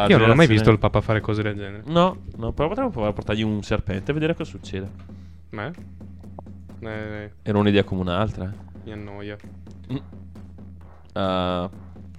[0.09, 1.83] Io non ho mai visto il Papa fare cose del genere.
[1.87, 4.89] No, no, però potremmo provare a portargli un serpente e vedere cosa succede.
[5.51, 5.71] Ma?
[6.81, 8.45] Eh, Era un'idea come un'altra.
[8.45, 8.69] eh.
[8.85, 9.37] mi annoia.
[11.13, 11.69] Uh,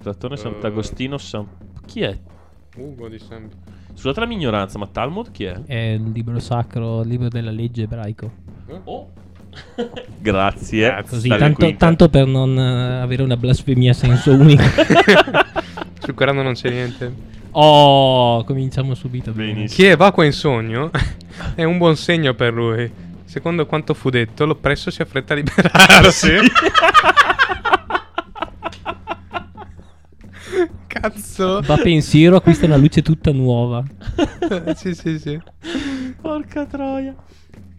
[0.00, 1.46] Platone Sant'Agostino San...
[1.86, 2.18] Chi è?
[2.76, 3.58] Ugo di sempre.
[3.94, 5.60] Scusate la mia ignoranza, ma Talmud chi è?
[5.64, 8.30] È il libro sacro, il libro della legge ebraico.
[8.84, 9.10] Oh.
[10.18, 10.88] Grazie.
[10.88, 11.10] Grazie.
[11.10, 14.62] Così, tanto, tanto per non eh, avere una blasfemia a senso unico.
[16.00, 17.14] Sul Corano non c'è niente.
[17.52, 19.32] Oh, cominciamo subito.
[19.32, 19.66] Benissimo.
[19.68, 20.90] Chi evacua in sogno
[21.54, 22.90] è un buon segno per lui.
[23.24, 26.32] Secondo quanto fu detto, l'oppresso si affretta a liberarsi.
[30.86, 31.60] Cazzo.
[31.62, 33.82] Va pensiero, acquista una luce tutta nuova.
[34.74, 35.40] sì, sì, sì.
[36.20, 37.14] Porca troia.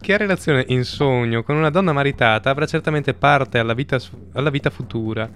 [0.00, 3.98] Chi ha relazione in sogno con una donna maritata avrà certamente parte alla vita,
[4.32, 5.30] alla vita futura.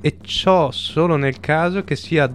[0.00, 2.30] E ciò solo nel caso che sia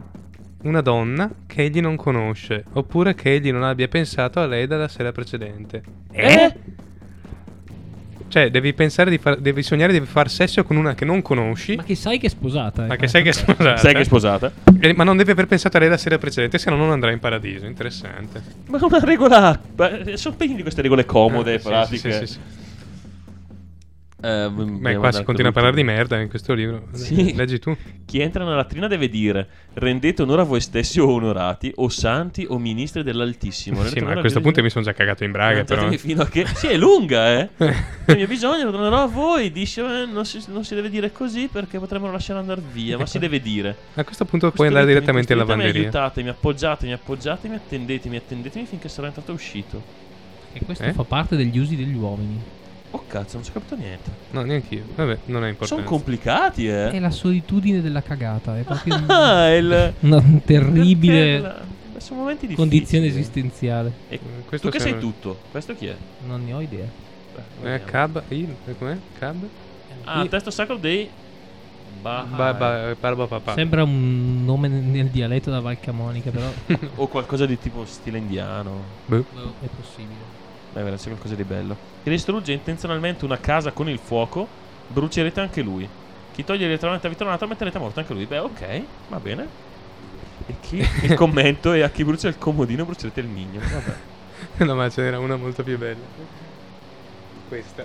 [0.63, 4.87] una donna che egli non conosce, oppure che egli non abbia pensato a lei dalla
[4.87, 5.81] sera precedente.
[6.11, 6.53] Eh?
[8.29, 11.75] Cioè, devi pensare di far, devi sognare di far sesso con una che non conosci,
[11.77, 12.85] Ma che sai che è sposata?
[12.85, 12.97] ma eh?
[12.97, 13.77] che sai che è sposata.
[13.77, 14.51] Sai che è sposata?
[14.81, 17.11] Eh, ma non devi aver pensato a lei la sera precedente, se no non andrà
[17.11, 17.65] in paradiso.
[17.65, 18.41] Interessante.
[18.67, 19.57] Ma una regola.
[20.15, 22.11] Sono pieni di queste regole comode, Eh, sì, pratiche.
[22.11, 22.39] sì, sì, sì.
[24.19, 26.87] Eh, Beh, qua si continua a parlare di merda in questo libro.
[26.93, 27.35] Sì.
[27.35, 27.77] Leggi tu.
[28.03, 32.43] Chi entra nella latrina deve dire: rendete onore a voi stessi o onorati, o santi
[32.49, 33.83] o ministri dell'Altissimo.
[33.85, 35.91] Sì, ma a questo punto di- mi sono già cagato in braga, però.
[35.91, 36.47] Fino a che.
[36.47, 37.49] Sì, è lunga, eh.
[38.07, 39.51] Il mio bisogno lo donerò a voi.
[39.51, 42.97] Dice: eh, non, si, non si deve dire così perché potremmo lasciare andare via.
[42.97, 43.75] Ma si deve dire.
[43.93, 45.81] A questo punto puoi andare direttamente costruitemi, lavanderia.
[45.89, 49.83] Aiutatemi, appoggiatemi, appoggiatemi, attendetemi, attendetemi finché sarò entrato e uscito.
[50.53, 50.93] E questo Eh?
[50.93, 52.41] fa parte degli usi degli uomini.
[52.91, 54.09] Oh cazzo, non ci ho capito niente.
[54.31, 54.83] No, neanche io.
[54.95, 55.83] Vabbè, non è importante.
[55.83, 56.99] Sono complicati, È eh.
[56.99, 58.57] la solitudine della cagata.
[58.57, 59.93] È proprio Ah, il.
[60.01, 61.65] una terribile
[61.97, 62.55] Sono momenti difficili.
[62.69, 63.91] condizione esistenziale.
[64.07, 65.39] E Questo tu che sei tutto?
[65.51, 65.95] Questo chi è?
[66.25, 66.87] Non ne ho idea.
[67.63, 68.21] Eh, cab.
[68.29, 68.97] Il, com'è?
[69.17, 69.43] Cab?
[70.03, 71.09] Ah, testo sacro dei.
[72.01, 73.53] Bah- Ba, ba, papà.
[73.53, 76.49] Sembra un nome nel- dialetto da Valcamonica, però
[76.95, 78.83] O qualcosa di tipo stile indiano.
[79.07, 79.25] Boh.
[79.61, 80.36] è possibile.
[80.77, 81.75] Deve esserci qualcosa di bello.
[82.03, 84.47] Chi distrugge intenzionalmente una casa con il fuoco,
[84.87, 85.89] brucerete anche lui.
[86.31, 88.25] Chi toglie letteralmente la vita a un altro, metterete a morto anche lui.
[88.25, 89.47] Beh, ok, va bene.
[90.45, 93.59] E chi il commento è a chi brucia il comodino, brucerete il migno.
[93.59, 93.95] Vabbè.
[94.65, 96.05] no, ma ce n'era una molto più bella.
[97.47, 97.83] Questa.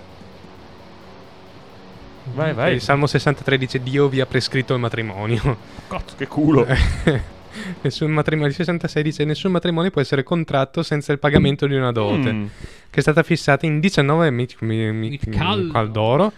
[2.25, 2.73] Vai, vai.
[2.75, 5.57] Il Salmo 63 dice Dio vi ha prescritto il matrimonio.
[5.87, 6.67] Cazzo, che culo.
[7.81, 8.49] Nessun matrimonio.
[8.49, 12.31] Il 66 dice nessun matrimonio può essere contratto senza il pagamento di una dote.
[12.31, 12.45] Mm.
[12.89, 15.35] Che è stata fissata in 19 mi, mi, mi, Il
[15.71, 16.31] cal- d'oro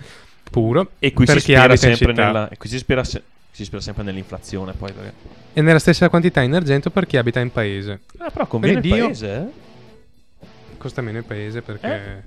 [0.50, 0.92] puro.
[1.00, 2.26] E qui per si città.
[2.28, 2.50] nella.
[2.50, 4.74] E qui si spera, se- si spera sempre nell'inflazione.
[4.74, 5.14] Poi, perché...
[5.54, 8.02] E nella stessa quantità in argento per chi abita in paese.
[8.18, 9.64] Ah, però conviene il Quindi Dio- paese, eh?
[10.78, 12.24] Costa meno il paese perché.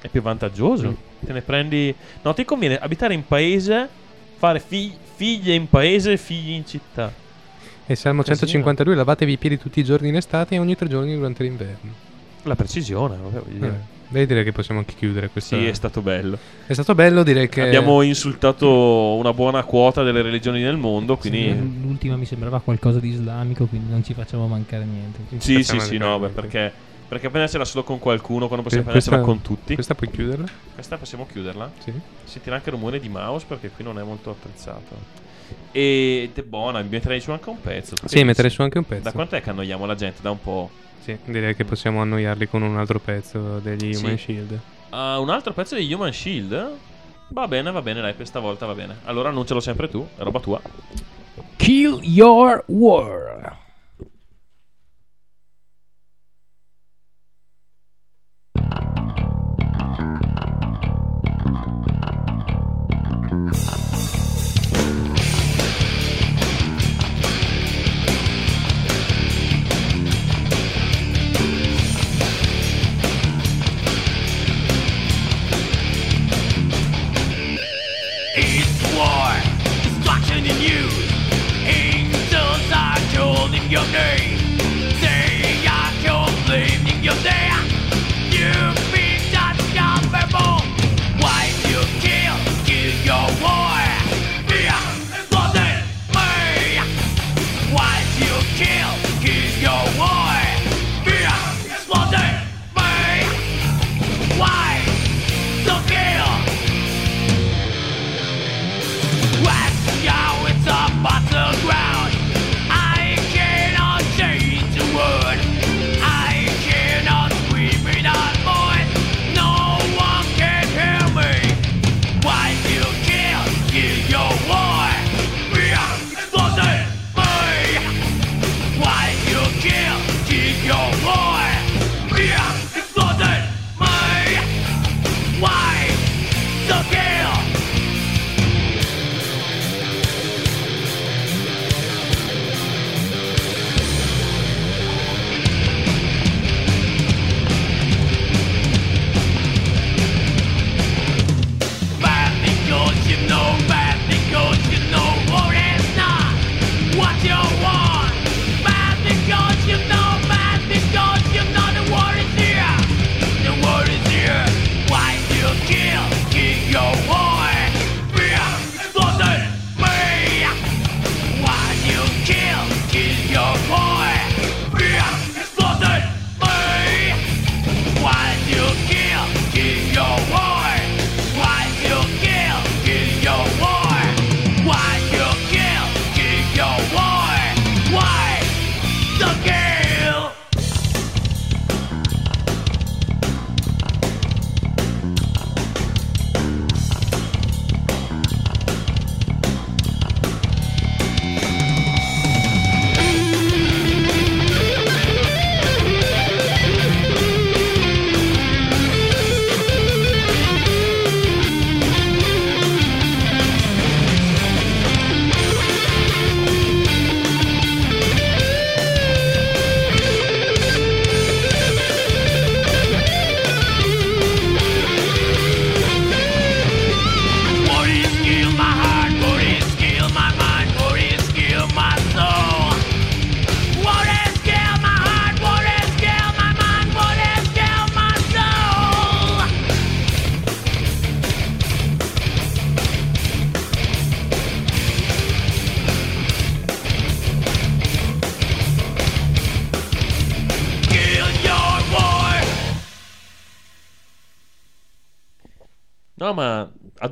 [0.00, 0.96] È più vantaggioso.
[1.20, 1.94] Te ne prendi.
[2.22, 3.88] No, ti conviene abitare in paese,
[4.36, 7.12] fare fi- figlie in paese e figli in città.
[7.86, 8.46] E Salmo Casino.
[8.46, 11.92] 152 lavatevi i piedi tutti i giorni in estate e ogni tre giorni durante l'inverno.
[12.44, 13.66] La precisione, vabbè, voglio dire.
[13.68, 15.56] Eh, Beh, direi che possiamo anche chiudere questa.
[15.56, 16.36] Sì, è stato bello.
[16.66, 17.62] È stato bello, direi che.
[17.62, 21.48] Abbiamo insultato una buona quota delle religioni nel mondo, quindi...
[21.80, 25.20] L'ultima mi sembrava qualcosa di islamico, quindi non ci facciamo mancare niente.
[25.38, 26.90] Sì, sì, sì, no, beh, perché...
[27.08, 29.74] Perché prendersela solo con qualcuno quando possiamo Questa- prendersela con tutti.
[29.74, 30.46] Questa puoi chiuderla?
[30.72, 31.70] Questa possiamo chiuderla.
[31.84, 31.92] Sì.
[32.24, 34.96] Sentirà anche il rumore di mouse perché qui non è molto apprezzato.
[35.72, 37.96] Ed è buona, mi metterei su anche un pezzo.
[37.96, 38.24] Sì, dici?
[38.24, 39.02] mettere su anche un pezzo.
[39.02, 40.20] Da quant'è che annoiamo la gente?
[40.22, 40.70] Da un po'.
[41.00, 44.04] Sì, direi che possiamo annoiarli con un altro pezzo degli Sì.
[44.04, 44.60] Human Shield.
[44.90, 46.70] Ah, un altro pezzo di Human Shield?
[47.28, 48.96] Va bene, va bene, dai, per stavolta va bene.
[49.04, 50.60] Allora annuncialo sempre tu, è roba tua.
[51.56, 53.60] Kill your world.
[83.72, 84.11] Your name.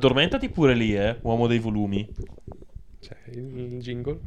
[0.01, 2.09] Addormentati pure lì, eh, uomo dei volumi.
[2.99, 4.19] Cioè, il jingle.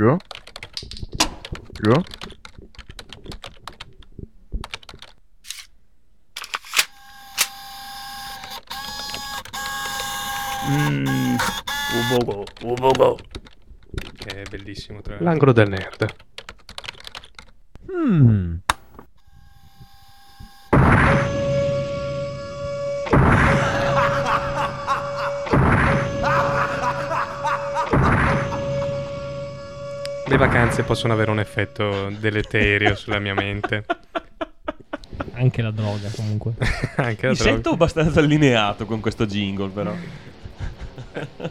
[0.00, 0.16] Io?
[1.84, 2.02] Io?
[10.68, 11.36] Mmm.
[12.10, 13.18] Ubogo, ubogo.
[14.16, 15.00] Che è bellissimo.
[15.00, 16.14] Tra L'angolo del nerd.
[17.90, 18.56] Hmm.
[30.28, 33.84] Le vacanze possono avere un effetto deleterio sulla mia mente.
[35.32, 36.52] Anche la droga, comunque.
[36.96, 37.36] Anche la Mi droga.
[37.36, 39.94] sento abbastanza allineato con questo jingle, però.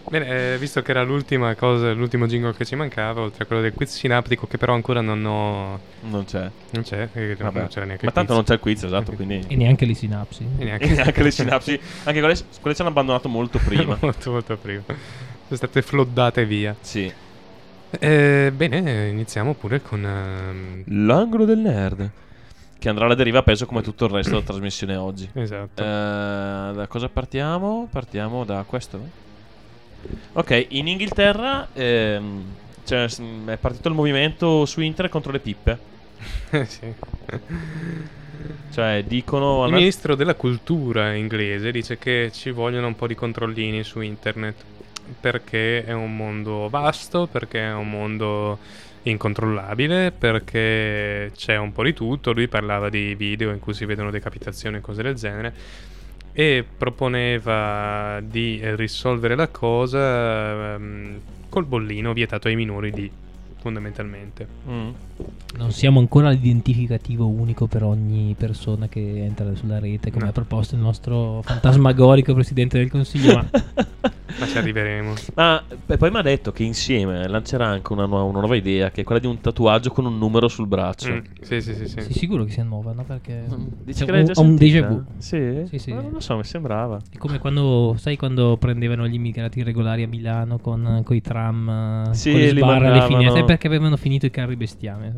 [0.09, 3.61] Bene, eh, visto che era l'ultima cosa, l'ultimo jingle che ci mancava, oltre a quello
[3.61, 5.79] del quiz sinaptico, che però ancora non ho.
[6.01, 6.49] Non c'è.
[6.71, 7.67] Non c'è, eh, non Vabbè.
[7.67, 8.35] c'era neanche Ma tanto quiz.
[8.35, 9.43] non c'è il quiz, esatto, quindi...
[9.47, 10.43] E neanche le sinapsi.
[10.57, 11.71] E E neanche, neanche le sinapsi.
[12.03, 13.97] Anche quelle, quelle ci hanno abbandonato molto prima.
[14.01, 14.83] molto, molto prima.
[14.85, 16.75] Sono state floddate via.
[16.79, 17.11] sì.
[17.89, 20.03] Eh, bene, iniziamo pure con.
[20.05, 22.09] ehm, L'angolo del nerd.
[22.79, 25.29] Che andrà alla deriva peso come tutto il resto della trasmissione oggi.
[25.33, 25.81] Esatto.
[25.81, 27.87] Eh, da cosa partiamo?
[27.89, 28.99] Partiamo da questo.
[30.33, 32.43] Ok, in Inghilterra ehm,
[32.83, 33.07] cioè,
[33.45, 35.77] è partito il movimento su internet contro le pippe.
[36.67, 36.93] sì.
[38.71, 39.65] Cioè, dicono...
[39.65, 44.55] Il ministro della cultura inglese dice che ci vogliono un po' di controllini su internet
[45.19, 48.59] perché è un mondo vasto, perché è un mondo
[49.03, 52.33] incontrollabile, perché c'è un po' di tutto.
[52.33, 55.53] Lui parlava di video in cui si vedono decapitazioni e cose del genere
[56.33, 63.11] e proponeva di risolvere la cosa ehm, col bollino vietato ai minori di
[63.67, 64.47] fondamentalmente.
[64.69, 64.89] Mm.
[65.57, 70.29] Non siamo ancora l'identificativo unico per ogni persona che entra sulla rete, come No.
[70.29, 73.33] ha proposto il nostro fantasmagorico presidente del consiglio.
[73.33, 73.49] Ma
[74.39, 75.13] Ma ci arriveremo.
[75.33, 78.91] Ma beh, poi mi ha detto che insieme lancerà anche una, nuova- una nuova idea,
[78.91, 81.11] che è quella di un tatuaggio con un numero sul braccio.
[81.11, 82.01] Mm, Sì, sì, sì, sì.
[82.01, 83.03] Sei sicuro che sia nuova, no?
[83.03, 83.45] Perché
[83.83, 85.03] Dici cioè, che l'hai ho, un déjà vu.
[85.17, 85.63] Sì?
[85.69, 85.91] Sì, sì.
[85.91, 86.99] Ma non lo so, mi sembrava.
[87.09, 92.13] È come quando, sai, quando prendevano gli immigrati regolari a Milano con, i tram, eh,
[92.13, 95.13] Sì, con le sbarre alle finestre, perché avevano finito i carri bestiame.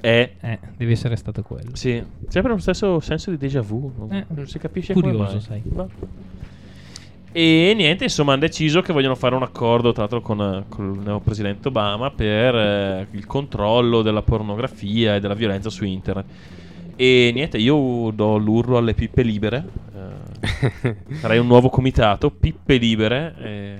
[0.00, 1.70] È Eh, deve essere stato quello.
[1.74, 3.92] Sì, sempre lo stesso senso di déjà vu.
[3.96, 5.40] Non, Eh, non si capisce curioso, come mai.
[5.40, 5.62] sai.
[5.66, 5.86] Va.
[7.32, 10.94] E niente, insomma, hanno deciso che vogliono fare un accordo, tra l'altro, con, eh, con
[10.94, 16.24] il nuovo presidente Obama per eh, il controllo della pornografia e della violenza su internet.
[16.96, 19.64] E niente, io do l'urlo alle pippe libere.
[19.94, 23.76] eh, farei un nuovo comitato, pippe libere, eh,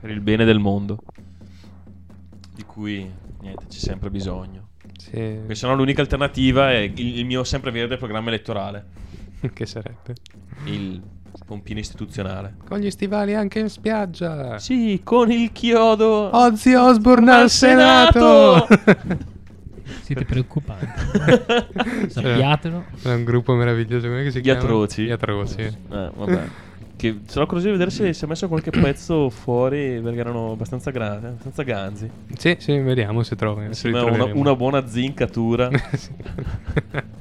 [0.00, 0.98] per il bene del mondo.
[2.74, 3.08] Cui,
[3.40, 4.70] niente, c'è sempre bisogno.
[4.98, 5.10] Sì.
[5.12, 8.84] Perché sennò l'unica alternativa è il, il mio sempreverde programma elettorale.
[9.52, 10.14] Che sarebbe?
[10.64, 11.00] Il
[11.46, 12.56] pompino istituzionale.
[12.66, 14.58] Con gli stivali anche in spiaggia.
[14.58, 16.34] Sì, con il chiodo.
[16.34, 18.66] Ozzy Osbourne al Senato.
[20.02, 22.08] Siete preoccupanti.
[22.08, 22.84] Sappiatelo.
[23.02, 24.08] È un gruppo meraviglioso.
[24.08, 24.60] Come si Gli chiama?
[24.60, 25.04] atroci.
[25.04, 25.60] Gli atroci.
[25.60, 25.76] Eh,
[26.14, 26.48] vabbè.
[27.04, 30.90] Che sarò curioso di vedere se si è messo qualche pezzo fuori perché erano abbastanza
[30.90, 32.10] grandi, abbastanza ganzi.
[32.34, 35.68] Sì, sì, vediamo se se Insieme li a una, una buona zincatura.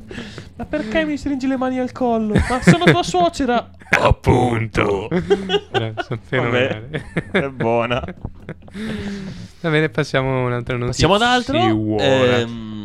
[0.55, 2.33] Ma perché mi stringi le mani al collo?
[2.33, 3.71] Ma sono tua suocera!
[3.99, 5.09] Appunto.
[5.09, 6.19] Eh, sono.
[6.29, 6.89] Vabbè,
[7.31, 8.01] è buona.
[9.59, 11.07] Va bene, passiamo a un'altra notizia.
[11.07, 11.99] Passiamo ad altro.
[11.99, 12.82] Ehm,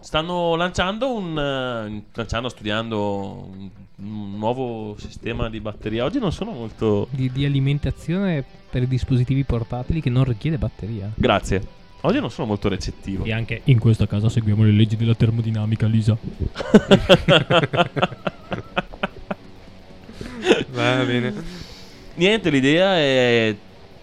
[0.00, 1.38] stanno lanciando un.
[1.38, 6.04] eh, lanciando, studiando un, un nuovo sistema di batteria.
[6.04, 7.06] Oggi non sono molto.
[7.10, 11.10] Di, di alimentazione per dispositivi portatili che non richiede batteria.
[11.14, 11.78] Grazie.
[12.02, 13.24] Oggi non sono molto recettivo.
[13.24, 16.16] E anche in questa casa seguiamo le leggi della termodinamica, Lisa.
[20.72, 21.34] Va bene.
[22.14, 23.54] Niente, l'idea è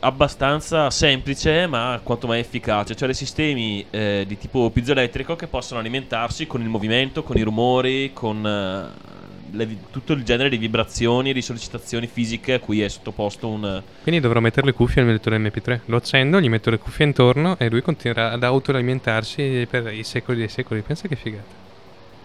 [0.08, 2.96] abbastanza semplice, ma quanto mai efficace.
[2.96, 7.42] Cioè, dei sistemi eh, di tipo piezoelettrico che possono alimentarsi con il movimento, con i
[7.42, 9.16] rumori, con eh,
[9.52, 13.82] le tutto il genere di vibrazioni e di sollecitazioni fisiche a cui è sottoposto un.
[14.02, 15.82] Quindi dovrò mettere le cuffie nel lettore MP3.
[15.86, 20.40] Lo accendo, gli metto le cuffie intorno e lui continuerà ad autoalimentarsi per i secoli
[20.40, 20.82] dei secoli.
[20.82, 21.66] Pensa che figata.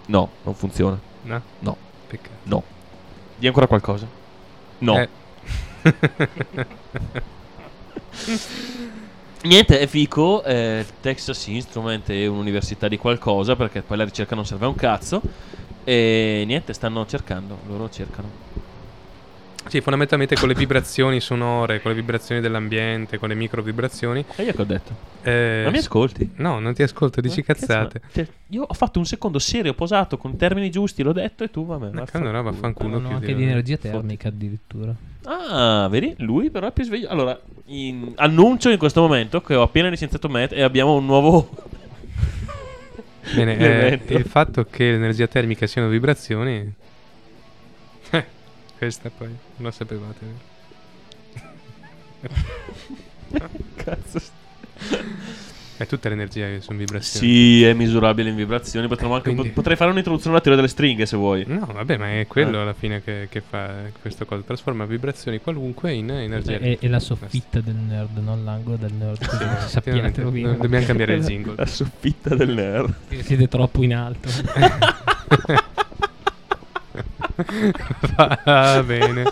[0.07, 0.99] No, non funziona.
[1.25, 1.43] No?
[1.61, 1.77] No,
[2.07, 2.35] Peccato.
[2.45, 2.63] no.
[3.37, 4.07] Di ancora qualcosa?
[4.79, 4.99] No.
[4.99, 5.09] Eh.
[9.45, 10.45] Niente, è fico.
[10.45, 14.77] eh, Texas Instrument è un'università di qualcosa perché poi la ricerca non serve a un
[14.77, 15.21] cazzo.
[15.85, 17.59] E niente, stanno cercando.
[17.67, 18.31] Loro cercano.
[19.69, 24.25] Sì, fondamentalmente con le vibrazioni sonore, con le vibrazioni dell'ambiente, con le micro vibrazioni.
[24.37, 24.95] E io che ho detto?
[25.23, 26.31] Eh, Ma mi ascolti?
[26.37, 28.01] No, non ti ascolto, dici Ma cazzo, cazzate.
[28.03, 31.51] ma- cioè, io ho fatto un secondo serio, posato, con termini giusti, l'ho detto e
[31.51, 31.91] tu, vabbè.
[31.91, 32.29] Ma vaffanculo.
[32.29, 34.95] allora vaffanculo più anche di- energia termica addirittura.
[35.25, 36.15] Ah, vedi?
[36.19, 37.09] Lui però è più sveglio.
[37.09, 41.49] Allora, in- annuncio in questo momento che ho appena licenziato Matt e abbiamo un nuovo...
[43.35, 43.57] Bene,
[44.09, 46.75] eh, il fatto che l'energia termica siano vibrazioni.
[48.83, 50.19] Questa poi non lo sapevate.
[53.77, 54.21] Cazzo.
[55.77, 57.27] È tutta l'energia che sono vibrazioni.
[57.29, 58.89] Sì, è misurabile in vibrazioni.
[58.89, 61.45] Potremmo anche- Quindi- Potrei fare un'introduzione alla teoria delle stringhe se vuoi.
[61.47, 62.63] No, vabbè, ma è quello Eh.
[62.63, 64.43] alla fine che, che fa questa cosa.
[64.43, 66.59] Trasforma vibrazioni qualunque in energia.
[66.59, 69.25] È, è la soffitta del nerd, non l'angolo del nerd.
[69.25, 70.11] così No, bene.
[70.11, 71.55] Dobbiamo cambiare il jingle.
[71.63, 72.93] La soffitta del nerd.
[73.23, 74.29] Siete troppo in alto.
[78.17, 79.25] Va bene.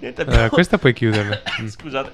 [0.00, 1.40] Niente, Eh, abbiamo- questa puoi chiuderla.
[1.68, 2.12] Scusate.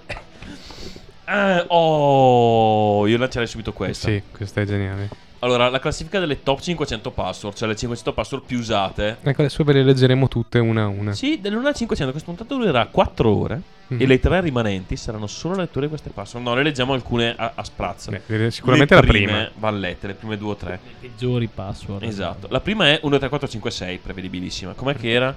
[1.25, 4.09] Eh, oh, io lancerei subito questa.
[4.09, 5.09] Sì, questa è geniale.
[5.45, 9.17] Allora, la classifica delle top 500 password, cioè le 500 password più usate.
[9.23, 11.13] Ecco, adesso ve le leggeremo tutte una a una.
[11.15, 13.61] Sì, dell'1 al 500 questa puntata durerà 4 ore.
[13.89, 14.01] Mhm.
[14.01, 16.47] E le tre rimanenti saranno solo letture di queste password.
[16.47, 18.13] No, le leggiamo alcune a, a sprazzo.
[18.13, 19.27] Beh, le- sicuramente Le la prima.
[19.33, 20.79] prime Van lette, le prime due o tre.
[21.01, 22.05] Le peggiori password.
[22.05, 22.47] Esatto.
[22.49, 24.75] La prima è 1, 3, 4, 5, 6, prevedibilissima.
[24.75, 25.37] Com'è che era?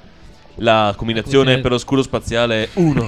[0.59, 1.61] La combinazione Cos'è?
[1.61, 3.07] per lo scudo spaziale 1,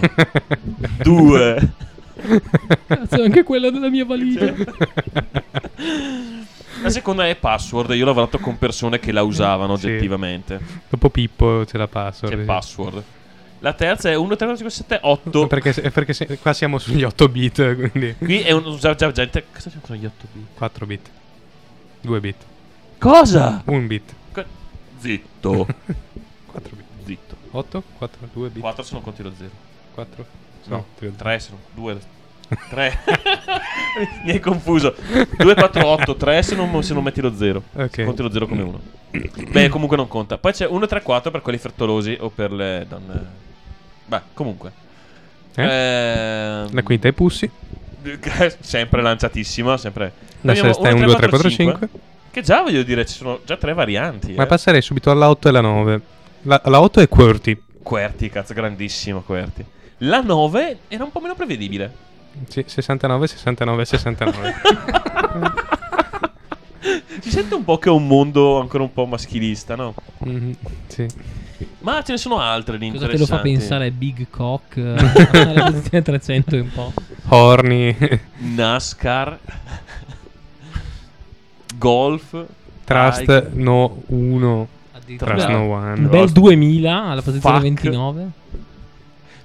[1.04, 1.72] 2.
[2.88, 4.52] Cazzo, anche quella della mia valigia.
[6.82, 7.92] La seconda è password.
[7.92, 9.88] Io ho lavorato con persone che la usavano Sì.
[9.88, 10.60] oggettivamente.
[10.90, 12.34] Dopo Pippo c'è la password.
[12.34, 12.46] C'è sì.
[12.46, 13.04] password.
[13.60, 15.48] La terza è 1, 3, 4, 5, 7, 8.
[15.48, 18.78] Perché, perché se- qua siamo sugli 8 bit, quindi Qui è un.
[18.80, 19.46] Già, già, gente.
[19.52, 20.46] Cosa c'è con gli 8 bit?
[20.56, 21.10] 4 bit.
[22.02, 22.36] 2 bit.
[23.00, 23.64] Cosa?
[23.66, 24.14] 1 bit.
[24.32, 24.46] Co-
[25.00, 25.66] Zitto.
[26.46, 26.86] 4 bit.
[27.06, 27.36] Zitto.
[27.52, 27.84] 8?
[27.98, 28.62] 4, 2 bit.
[28.62, 29.50] 4 sono conti lo 0.
[29.96, 30.26] 4?
[30.66, 31.98] No, 3 sono 2.
[32.70, 33.00] 3.
[34.24, 34.96] Mi hai confuso.
[35.38, 37.64] 2, 4, 8, 3 se non, se non metti lo 0.
[37.74, 38.04] Ok.
[38.04, 38.82] Conti lo 0 come 1.
[39.52, 40.38] Beh, comunque non conta.
[40.38, 43.46] Poi c'è 1, 3, 4 per quelli frettolosi o per le donne
[44.06, 44.72] Beh, comunque.
[45.56, 45.64] Eh?
[45.64, 47.50] Ehm, La quinta è Pussy.
[48.60, 50.14] sempre lanciatissima, sempre.
[50.42, 51.90] La sesta è una, un tre, 2, 3, 4, quattro, 5.
[52.32, 54.34] Che già voglio dire, ci sono già tre varianti.
[54.34, 54.48] Ma eh.
[54.48, 56.02] passerei subito alla 8 e alla 9.
[56.44, 57.62] La, la 8 è QWERTY.
[57.84, 59.66] Querti, cazzo, grandissimo Querti.
[60.00, 62.06] La 9 era un po' meno prevedibile.
[62.48, 64.54] Sì, 69, 69, 69.
[67.20, 69.94] Si sente un po' che è un mondo ancora un po' maschilista, no?
[70.20, 70.56] Mhm,
[70.88, 71.06] sì.
[71.80, 74.78] Ma ce ne sono altre di Cosa te lo fa pensare Big Cock?
[74.78, 74.96] eh,
[75.42, 76.94] alla posizione 300 e un po'.
[77.30, 77.96] Horny.
[78.38, 79.40] NASCAR.
[81.78, 82.46] Golf.
[82.84, 84.68] Trust Bike, no 1.
[84.94, 86.10] Addirittura Trust no Un 1.
[86.10, 87.68] bel 2000 alla posizione Fuck.
[87.68, 88.30] 29.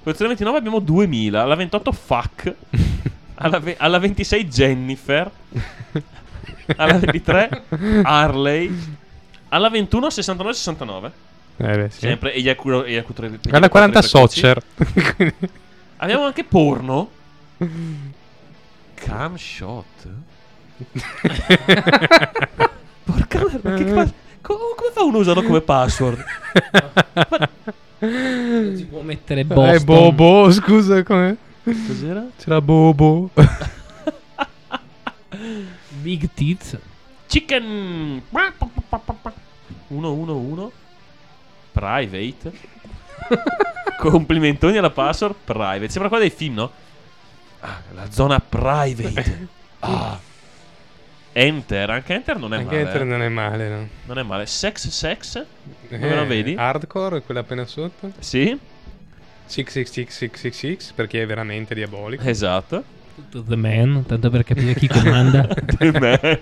[0.03, 1.41] Posizione 29 abbiamo 2000.
[1.41, 2.53] Alla 28 fuck.
[3.35, 5.31] alla, ve- alla 26 Jennifer.
[6.75, 7.63] alla 23
[8.03, 8.77] Harley.
[9.49, 11.11] Alla 21 69 69.
[11.57, 11.99] Eh beh, sì.
[11.99, 14.39] Sempre eiacula- eiacula- Alla 40 precoci.
[14.39, 14.61] Soccer.
[15.97, 17.09] Abbiamo anche porno.
[18.95, 19.85] Cam shot.
[23.03, 26.23] Porca merda, che fa- co- come fa uno a usarlo come password?
[28.07, 29.83] Non si può mettere Eh, Boston.
[29.85, 31.37] Bobo, scusa, come?
[31.63, 32.25] Cos'era?
[32.37, 33.29] C'era Bobo.
[36.01, 36.77] Big Tits.
[37.27, 38.21] Chicken
[39.87, 40.71] 111
[41.71, 42.51] Private
[43.97, 46.71] Complimentoni alla password Private Sembra qua dei film, no?
[47.61, 49.47] Ah, la zona private
[49.79, 50.19] Ah.
[51.33, 53.05] Enter Anche Enter non è Anche male Enter eh.
[53.05, 53.87] non è male, no?
[54.05, 55.45] Non è male Sex Sex
[55.89, 56.55] Dove Eh, lo vedi?
[56.55, 58.11] Hardcore, quella appena sotto.
[58.19, 58.57] Sì
[59.45, 62.23] 666 perché è veramente diabolico.
[62.23, 62.83] Esatto
[63.31, 65.45] The Man, tanto per capire chi comanda.
[65.77, 66.39] The man.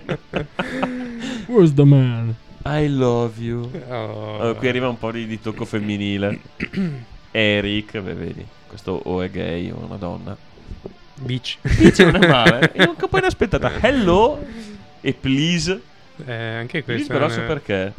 [1.46, 2.34] Where's the man?
[2.64, 4.36] I love you Oh.
[4.40, 6.38] Allora, qui arriva un po' di, di tocco femminile.
[7.30, 10.36] Eric, beh, vedi, questo o è gay o è una donna.
[11.16, 11.58] Beach.
[11.60, 12.72] Dice non è male.
[12.74, 13.70] E un po' inaspettata.
[13.80, 14.40] Hello
[15.02, 15.80] e please.
[16.24, 17.12] Eh, anche Please questo.
[17.12, 17.92] però non so perché.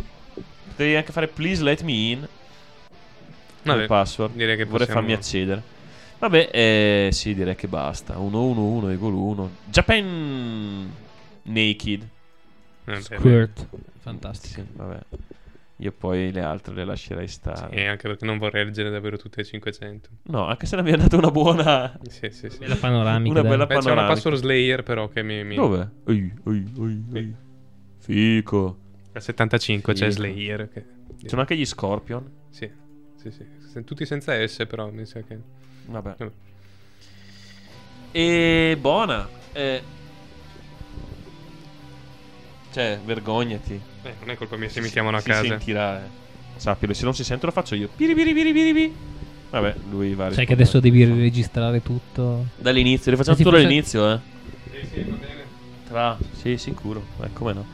[0.76, 2.28] Devi anche fare please let me in.
[3.64, 4.34] Vabbè, password.
[4.36, 5.62] direi che Vorrei possiamo- farmi accedere.
[6.20, 8.14] Vabbè, eh, sì, direi che basta.
[8.16, 9.50] 111 equal 1.
[9.66, 10.92] Japan
[11.44, 12.08] Naked.
[12.86, 13.68] Eh, Squirt.
[14.02, 14.54] Fantastico.
[14.62, 15.00] Sì, vabbè.
[15.84, 17.76] Io poi le altre le lascerei stare.
[17.76, 20.10] E anche perché non vorrei leggere davvero tutte le 500.
[20.24, 22.00] No, anche se ne abbiamo dato una buona.
[22.08, 22.60] Sì, sì, sì.
[22.60, 23.32] Bella panoramica.
[23.32, 23.52] Una dai.
[23.52, 24.14] bella Beh, c'è una panoramica.
[24.14, 25.44] password Slayer però che mi...
[25.44, 25.56] mi...
[25.56, 25.92] Dove?
[26.06, 27.36] Ui, ui, ui, ui.
[27.98, 28.78] Fico.
[29.12, 30.16] Al 75 c'è Figo.
[30.16, 30.70] Slayer.
[30.70, 30.86] Che...
[31.26, 32.32] Sono anche gli Scorpion.
[32.50, 32.72] Sì,
[33.16, 33.84] sì, sì.
[33.84, 35.38] Tutti senza S però mi sa che...
[35.88, 36.16] Vabbè.
[36.18, 36.32] Vabbè.
[38.12, 39.28] E buona.
[39.52, 39.82] Eh.
[42.74, 43.80] Cioè, vergognati.
[44.02, 45.48] Eh, non è colpa mia se mi Si- chiamano a si casa.
[45.48, 46.08] sentirà, eh.
[46.56, 47.88] Sappilo, se non si sente lo faccio io.
[47.96, 48.96] Piri, piri, piri, piri, piri.
[49.52, 52.48] Vabbè, lui va a Sai che adesso devi riregistrare tutto.
[52.58, 54.20] Dall'inizio, li facciamo sì, tutto dall'inizio, eh.
[54.72, 55.42] Sì, sì, va bene.
[55.88, 56.18] Tra.
[56.42, 57.04] Sì, sicuro.
[57.22, 57.66] Eh, come no.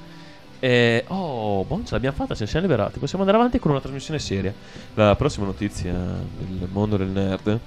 [0.59, 2.99] Eh, oh, bon, ce l'abbiamo fatta, ce ne siamo liberati.
[2.99, 4.53] Possiamo andare avanti con una trasmissione seria.
[4.95, 7.59] La prossima notizia del mondo del nerd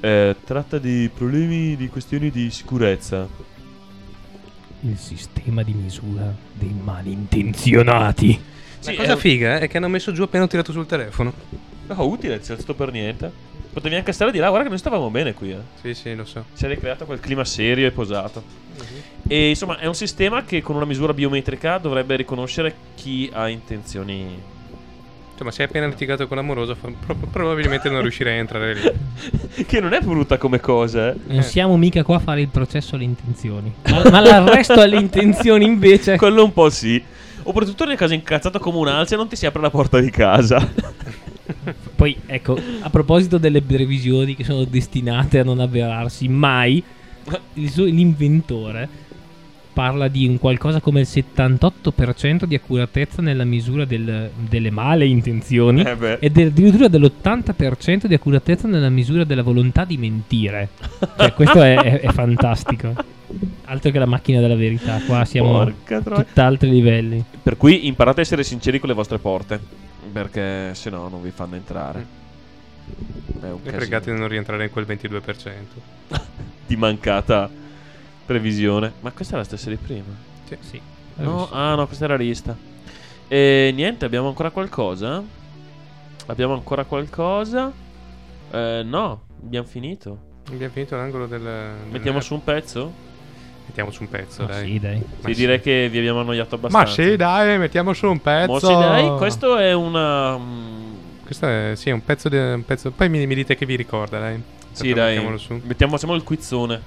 [0.00, 3.26] eh, tratta di problemi, di questioni di sicurezza.
[4.82, 8.40] Il sistema di misura dei malintenzionati.
[8.78, 10.86] Sì, La cosa è- figa eh, è che hanno messo giù appena ho tirato sul
[10.86, 11.32] telefono.
[11.88, 13.30] No, utile, c'è sto per niente.
[13.72, 15.58] Potevi anche stare di là, guarda che noi stavamo bene qui, eh.
[15.80, 16.44] Sì, sì, lo so.
[16.52, 18.42] Si è ricreato quel clima serio e posato.
[19.26, 24.56] E insomma, è un sistema che con una misura biometrica dovrebbe riconoscere chi ha intenzioni.
[25.38, 26.76] Cioè, ma se hai appena litigato con l'amoroso,
[27.30, 29.62] probabilmente non riuscirei a entrare lì.
[29.66, 31.16] che non è brutta come cosa, eh.
[31.28, 33.72] Non siamo mica qua a fare il processo alle intenzioni.
[33.88, 36.16] Ma, ma l'arresto alle intenzioni invece.
[36.18, 37.00] Quello un po' sì.
[37.44, 40.58] Oppure nel caso incazzato come un alce non ti si apre la porta di casa.
[41.94, 46.82] Poi, ecco, a proposito delle previsioni che sono destinate a non avverarsi mai,
[47.52, 48.88] il suo- l'inventore
[49.78, 55.82] parla di un qualcosa come il 78% di accuratezza nella misura del- delle male intenzioni
[55.82, 56.18] Eh beh.
[56.18, 60.70] ed addirittura dell'80% di accuratezza nella misura della volontà di mentire.
[61.16, 62.92] Cioè, questo è, è- è fantastico.
[63.66, 67.22] Altro che la macchina della verità, qua siamo Porca a tutt'altri livelli.
[67.40, 69.60] Per cui imparate a essere sinceri con le vostre porte.
[70.12, 72.04] Perché se no non vi fanno entrare.
[73.40, 75.52] È un E pregate di non rientrare in quel 22%.
[76.66, 77.48] di mancata
[78.28, 78.92] previsione.
[79.00, 80.04] Ma questa è la stessa di prima.
[80.60, 80.78] Sì.
[81.16, 82.54] No, ah no, questa era la lista.
[83.26, 85.22] E niente, abbiamo ancora qualcosa?
[86.26, 87.72] Abbiamo ancora qualcosa?
[88.50, 90.26] Eh, no, abbiamo finito.
[90.50, 91.40] Abbiamo finito l'angolo del...
[91.90, 92.92] Mettiamo su un pezzo?
[93.66, 94.66] Mettiamo su un pezzo, Ma dai.
[94.66, 95.02] sì, dai.
[95.24, 97.02] Sì, direi che vi abbiamo annoiato Ma abbastanza.
[97.02, 98.50] sì, dai, mettiamo su un pezzo.
[98.52, 100.38] Mo sì, dai, questo è una.
[100.38, 102.90] mm, Questo è, sì, è un pezzo, di- un pezzo.
[102.92, 104.42] Poi mi, mi dite che vi ricorda, dai.
[104.72, 105.12] Sì, dai.
[105.14, 105.60] Mettiamolo su.
[105.64, 106.80] Mettiamo, facciamo il quizzone.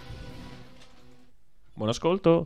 [1.82, 2.46] Buon ascolto.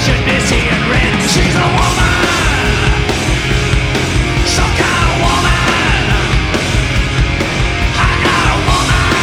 [0.00, 0.40] should be.
[1.30, 2.16] She's a woman.
[4.46, 6.04] Some kind of woman.
[7.94, 9.14] I got a woman.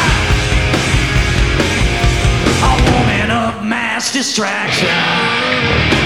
[2.63, 5.96] A woman of mass distraction.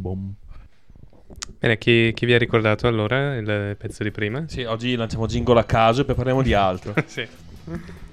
[0.00, 0.34] Bom.
[1.60, 4.44] Bene, chi, chi vi ha ricordato allora il pezzo di prima?
[4.46, 6.94] Sì, oggi lanciamo jingle a caso e poi parliamo di altro.
[7.06, 7.26] sì.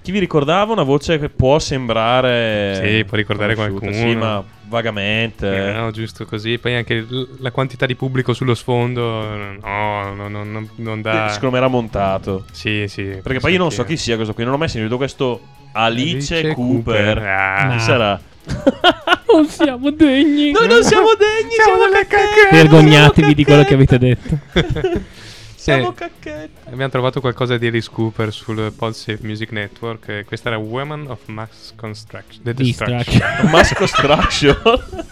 [0.01, 3.91] Chi vi ricordava una voce che può sembrare Sì, può ricordare qualcuno.
[3.91, 5.69] Sì, ma vagamente.
[5.69, 6.59] Eh, no, giusto così.
[6.59, 11.29] Poi anche l- la quantità di pubblico sullo sfondo, no, no, no, no, non dà.
[11.29, 12.45] Secondo me era montato.
[12.51, 13.03] Sì, sì.
[13.23, 15.41] Perché poi io non so chi sia questo qui, non ho mai sentito questo
[15.75, 17.15] Alice, Alice Cooper.
[17.15, 17.17] Cooper.
[17.27, 17.69] Ah.
[17.75, 18.19] Chi sarà?
[19.35, 20.51] Non siamo degni.
[20.51, 22.55] Noi non siamo degni, siamo, delle cacchette.
[22.55, 24.39] Vergognatevi di quello che avete detto.
[25.55, 26.49] Siamo Eh, cacchette.
[26.69, 30.07] Abbiamo trovato qualcosa di Alice Cooper sul PodSafe Music Network.
[30.09, 32.43] e questa era Woman of Mass Construction.
[32.43, 32.97] The Distraction.
[32.97, 33.49] Destruction.
[33.49, 34.59] Mass Construction.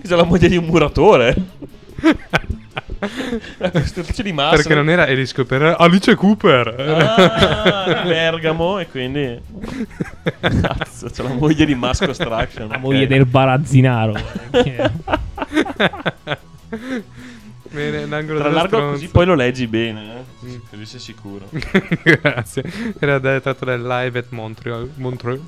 [0.00, 1.34] Questa è la moglie di un muratore.
[3.58, 4.56] La costruzione di massa.
[4.56, 6.68] Perché non era Alice Cooper, era Alice Cooper.
[6.78, 9.40] Ah, Bergamo e quindi
[10.40, 14.14] cazzo c'è la moglie di Mass Construction La moglie del Barazzinaro.
[17.70, 18.92] Bene, l'angolo tra l'altro stronzo.
[18.92, 20.46] così poi lo leggi bene eh?
[20.46, 20.56] Mm.
[20.70, 21.48] così sei sicuro
[22.02, 22.62] Grazie.
[22.98, 24.90] Era da- tratto dal live at Montreal.
[24.94, 25.40] Montreux.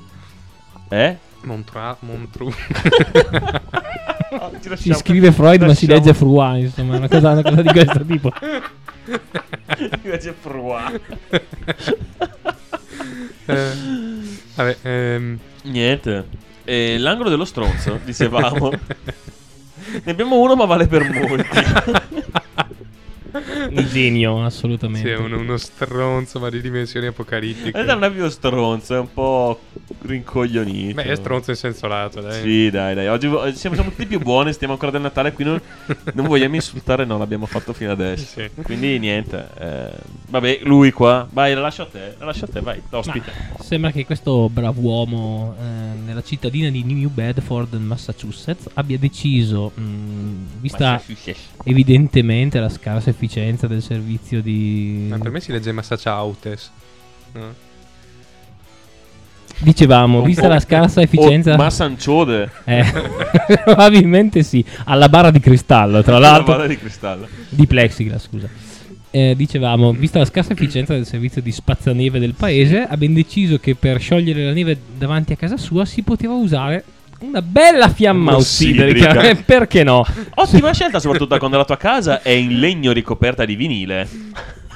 [0.89, 1.17] eh?
[1.41, 1.95] Montreux.
[2.01, 2.53] Montreux.
[4.29, 7.61] Ci Si lasciamo- scrive Freud ma si lasciamo- legge Fruin, insomma, una cosa, una cosa
[7.61, 8.31] di questo tipo.
[10.03, 10.99] Legge Fruin.
[13.45, 13.71] Eh,
[14.55, 16.25] vabbè, ehm, niente.
[16.63, 18.69] E l'angolo dello stronzo dicevamo.
[20.03, 21.47] Ne abbiamo uno ma vale per molti
[23.31, 25.13] Un genio, sì, assolutamente.
[25.13, 27.71] è uno, uno stronzo, ma di dimensioni in apocalittiche.
[27.71, 29.59] realtà non è più stronzo è un po'
[30.01, 32.41] rincoglionito Beh, è stronzo in senso lato, dai.
[32.41, 33.07] Sì, dai, dai.
[33.07, 34.53] Oggi vo- siamo, siamo tutti più buoni.
[34.53, 35.33] Stiamo ancora del Natale.
[35.33, 35.61] Qui non,
[36.13, 37.05] non vogliamo insultare.
[37.05, 38.25] No, l'abbiamo fatto fino adesso.
[38.25, 38.49] Sì.
[38.61, 39.47] Quindi niente.
[39.59, 39.89] eh,
[40.27, 41.27] vabbè, lui qua.
[41.31, 42.15] Vai, la lascio a te.
[42.17, 42.59] La lascio a te.
[42.61, 43.31] Vai, ospite.
[43.59, 49.81] sembra che questo brav'uomo eh, nella cittadina di New Bedford, Massachusetts, abbia deciso, mh,
[50.59, 51.01] vista
[51.63, 55.07] evidentemente la scarsa efficienza del servizio di...
[55.09, 56.71] Ma per me si legge Massachusetts.
[57.33, 57.67] No?
[59.61, 61.53] Dicevamo, vista la scarsa efficienza...
[61.53, 62.49] o Massanciode.
[62.63, 62.85] Eh,
[63.65, 66.53] probabilmente sì, alla barra di cristallo, tra La l'altro.
[66.53, 67.27] balla di cristallo.
[67.49, 68.47] Di plexiglass, scusa.
[69.11, 73.75] Eh, dicevamo, vista la scarsa efficienza del servizio di spazzaneve del paese, abbiamo deciso che
[73.75, 76.83] per sciogliere la neve davanti a casa sua si poteva usare
[77.19, 79.21] una bella fiamma Ossidrica.
[79.21, 80.05] Eh, Perché no?
[80.35, 84.07] Ottima scelta, soprattutto quando la tua casa è in legno ricoperta di vinile.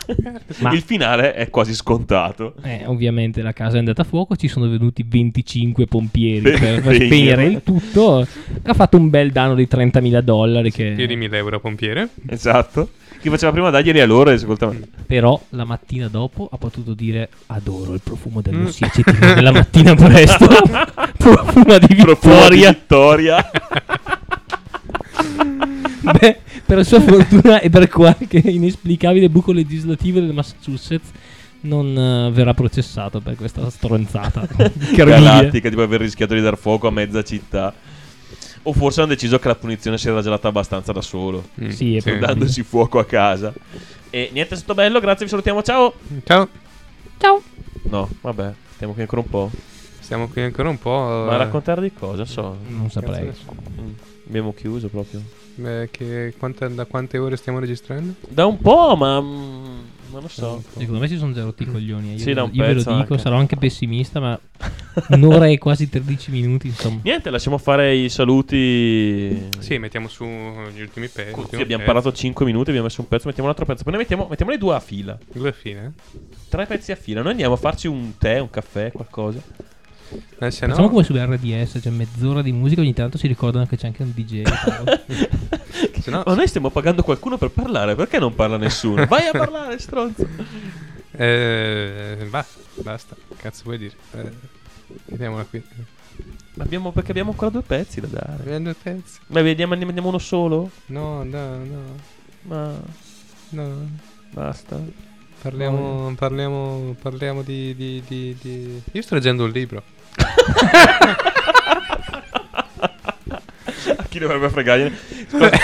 [0.60, 2.56] Ma- Il finale è quasi scontato.
[2.62, 7.46] Eh, ovviamente la casa è andata a fuoco, ci sono venuti 25 pompieri Per spegnere.
[7.46, 8.28] il tutto.
[8.64, 10.72] Ha fatto un bel danno di 30.000 dollari.
[10.72, 10.92] Che...
[10.96, 12.10] Più di 1000 euro pompiere.
[12.28, 12.90] Esatto.
[13.22, 14.74] Chi faceva prima darglieli a loro e ascoltava.
[15.08, 20.46] Però la mattina dopo ha potuto dire: Adoro il profumo dell'ossia acetina della mattina presto.
[21.32, 22.70] profumo di Profumo di vittoria.
[22.70, 23.52] vittoria.
[26.20, 31.10] Beh, per sua fortuna e per qualche inesplicabile buco legislativo del Massachusetts,
[31.62, 34.48] non eh, verrà processato per questa stronzata.
[34.94, 37.74] Galattica, tipo aver rischiato di dar fuoco a mezza città.
[38.66, 42.00] O forse hanno deciso che la punizione si era gelata abbastanza da solo, Mm, Sì,
[42.02, 42.26] probabile.
[42.28, 43.54] dandosi fuoco a casa.
[44.10, 45.94] E niente, è stato bello, grazie, vi salutiamo, ciao.
[46.24, 46.48] Ciao.
[47.18, 47.42] Ciao.
[47.84, 49.52] No, vabbè, stiamo qui ancora un po'.
[50.14, 51.26] Stiamo qui ancora un po'.
[51.28, 52.24] Ma eh, raccontare di cosa?
[52.24, 52.56] So.
[52.68, 53.32] Non saprei.
[53.82, 53.90] Mm,
[54.28, 55.20] Abbiamo chiuso proprio.
[55.64, 58.14] eh, che quanta- da quante ore stiamo registrando?
[58.30, 59.20] Da un po', ma.
[59.20, 59.80] mm,
[60.12, 60.62] non lo so.
[60.78, 62.10] Secondo me si sono già rotti i coglioni.
[62.10, 62.14] eh.
[62.14, 63.18] Io, Sì, da un io ve lo dico, anche.
[63.18, 64.40] sarò anche pessimista, ma
[65.10, 66.68] un'ora e quasi 13 minuti.
[66.68, 69.50] Insomma, Niente, lasciamo fare i saluti.
[69.58, 71.32] Sì, mettiamo su gli ultimi pezzi.
[71.32, 71.92] Così abbiamo pezzo.
[71.92, 73.82] parlato 5 minuti, abbiamo messo un pezzo, mettiamo un altro pezzo.
[73.82, 75.18] Poi ne mettiamo, mettiamoli due a fila.
[75.34, 75.94] Due fine.
[76.50, 77.22] Tre pezzi a fila.
[77.24, 79.72] Noi andiamo a farci un tè, un caffè, qualcosa.
[80.40, 83.66] Eh, se facciamo no, come su RDS, cioè mezz'ora di musica, ogni tanto si ricordano
[83.66, 84.42] che c'è anche un DJ.
[86.10, 89.06] no- Ma noi stiamo pagando qualcuno per parlare, perché non parla nessuno?
[89.06, 90.28] Vai a parlare, stronzo.
[91.12, 93.16] eh, basta, basta.
[93.38, 93.94] Cazzo vuoi dire?
[94.14, 94.32] Eh,
[95.06, 95.64] vediamola qui.
[96.56, 98.34] Ma abbiamo, perché abbiamo ancora due pezzi da dare.
[98.44, 99.20] Abbiamo due pezzi.
[99.28, 100.70] Ma vediamo, ne mandiamo uno solo?
[100.88, 101.82] No, no, no.
[102.44, 102.74] Ma
[103.50, 103.88] No.
[104.32, 104.80] basta.
[105.44, 109.84] Parliamo, parliamo, parliamo di, di, di, di- Io sto leggendo un libro.
[113.98, 114.98] A chi dovrebbe fregargliene?
[115.26, 115.58] Aspetta,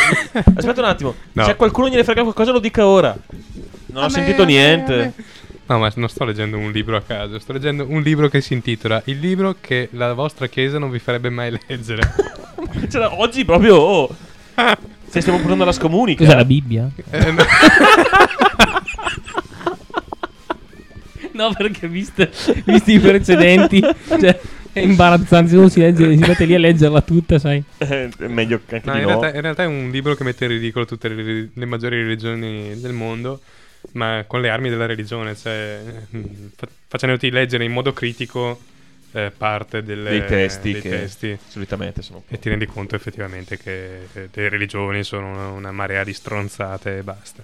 [0.55, 1.15] aspetta un attimo.
[1.31, 1.45] No.
[1.45, 3.15] Se a qualcuno gliene frega qualcosa, lo dica ora.
[3.85, 5.13] Non ho sentito niente.
[5.67, 7.39] No, ma non sto leggendo un libro a caso.
[7.39, 10.99] Sto leggendo un libro che si intitola Il libro che la vostra chiesa non vi
[10.99, 12.01] farebbe mai leggere.
[12.91, 13.75] Cioè, oggi proprio.
[13.77, 14.15] Oh.
[15.07, 16.25] Se stiamo portando la scomunica.
[16.25, 16.89] Cos'è la Bibbia?
[17.11, 17.43] Eh, no.
[21.39, 22.29] No, perché viste,
[22.65, 24.39] visti i precedenti, cioè,
[24.73, 25.49] è imbarazzante.
[25.51, 27.63] Se uno si, legge, si mette lì a leggerla tutta, sai.
[27.77, 29.19] Eh, è meglio che anche No, di in, no.
[29.19, 32.77] realtà, in realtà è un libro che mette in ridicolo tutte le, le maggiori religioni
[32.79, 33.39] del mondo,
[33.93, 35.79] ma con le armi della religione, cioè
[36.15, 36.23] mm,
[36.57, 38.59] fa- facendoti leggere in modo critico
[39.13, 41.37] eh, parte delle- dei testi dei che testi.
[41.47, 42.23] solitamente sono.
[42.27, 46.97] E ti rendi conto effettivamente che eh, le religioni sono una, una marea di stronzate
[46.97, 47.43] e basta.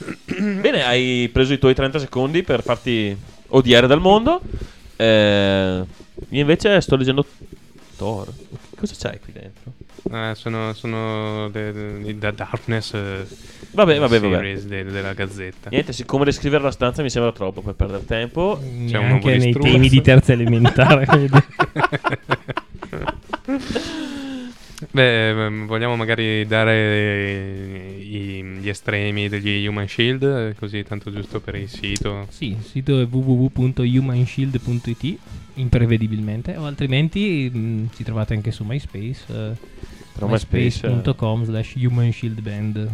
[0.60, 3.16] Bene, hai preso i tuoi 30 secondi per farti
[3.48, 4.40] odiare dal mondo.
[4.96, 5.84] Eh,
[6.28, 7.24] io invece sto leggendo
[7.96, 8.28] Thor.
[8.76, 9.72] Cosa c'hai qui dentro?
[10.10, 13.26] Eh, sono sono da Darkness eh,
[13.72, 14.54] Vabbè, vabbè, vabbè.
[14.62, 15.68] de- della Gazzetta.
[15.70, 18.58] Niente, siccome descrivere la stanza mi sembra troppo per perdere tempo.
[18.86, 21.06] C'è un Anche uovo di nei temi di terza elementare.
[24.92, 28.00] Beh, ehm, vogliamo magari dare eh,
[28.60, 32.26] gli estremi degli Human Shield, così tanto giusto per il sito.
[32.28, 35.18] Sì, il sito è www.humanshield.it
[35.54, 39.52] imprevedibilmente o altrimenti mh, ci trovate anche su MySpace eh,
[40.20, 42.88] Però MySpace, eh, myspace.com slash humanshieldband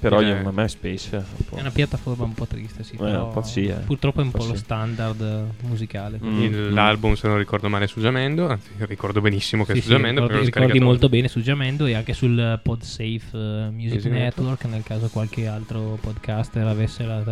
[0.00, 0.42] Però Eh.
[0.42, 3.66] ma MySpace è un è una piattaforma un po' triste sì, Eh, un po' sì,
[3.66, 3.74] eh.
[3.74, 4.58] purtroppo è un Un po' po' lo sì.
[4.60, 6.40] standard eh, musicale Mm.
[6.42, 8.48] Il- L'album, se non ricordo male, su Jamendo.
[8.48, 10.22] Anzi, ricordo benissimo che è Sì, su sì, Jamendo.
[10.22, 14.64] ricordi, ricordi molto bene su Jamendo e anche sul eh, PodSafe eh, Music Music Network
[14.64, 17.22] nel caso qualche altro podcaster avesse la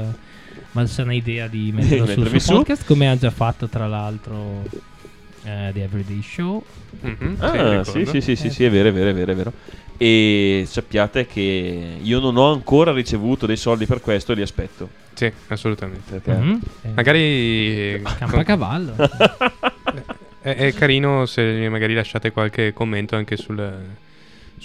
[0.73, 2.53] malsana idea di metterlo sul suo su.
[2.55, 4.63] podcast come ha già fatto tra l'altro
[5.45, 6.63] eh, The Everyday Show
[7.03, 9.35] Mhm, Ah, sì, sì, sì, sì, Eh, sì, è vero, è vero, è vero, è
[9.35, 9.53] vero.
[9.97, 14.89] E sappiate che io non ho ancora ricevuto dei soldi per questo e li aspetto.
[15.15, 16.19] Sì, assolutamente.
[16.19, 16.61] Perché Mhm.
[16.83, 18.95] Eh, Magari Campacavallo
[20.43, 23.57] è, è carino se magari lasciate qualche commento anche sul,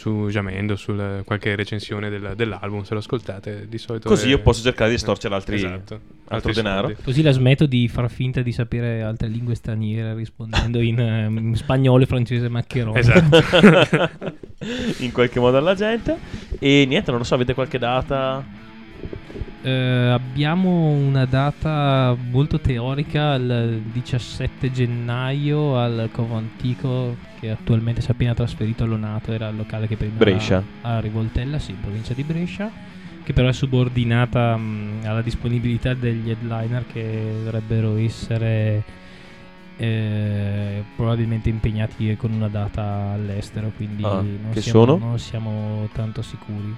[0.05, 0.93] su Jamendo, su
[1.25, 3.65] qualche recensione del- dell'album, se lo ascoltate.
[3.67, 6.87] Di solito Così è- io posso cercare di estorcere altri- Esatto, altro altri denaro.
[6.89, 7.01] soldi.
[7.01, 11.55] Così la smetto di far finta di sapere altre lingue straniere rispondendo in, eh, in
[11.55, 12.99] spagnolo, francese, maccherone.
[12.99, 13.41] Esatto.
[14.99, 16.15] in qualche modo alla gente.
[16.59, 18.45] E niente, non lo so, avete qualche data?
[19.65, 28.09] Eh, abbiamo una data molto teorica il 17 gennaio al Covo Antico che attualmente si
[28.09, 30.61] è appena trasferito a Lonato, era il locale che prima Brescia.
[30.81, 32.69] a Rivoltella, sì, in provincia di Brescia,
[33.23, 38.83] che però è subordinata mh, alla disponibilità degli headliner che dovrebbero essere
[39.77, 46.75] eh, probabilmente impegnati con una data all'estero, quindi Ah, non, siamo, non siamo tanto sicuri.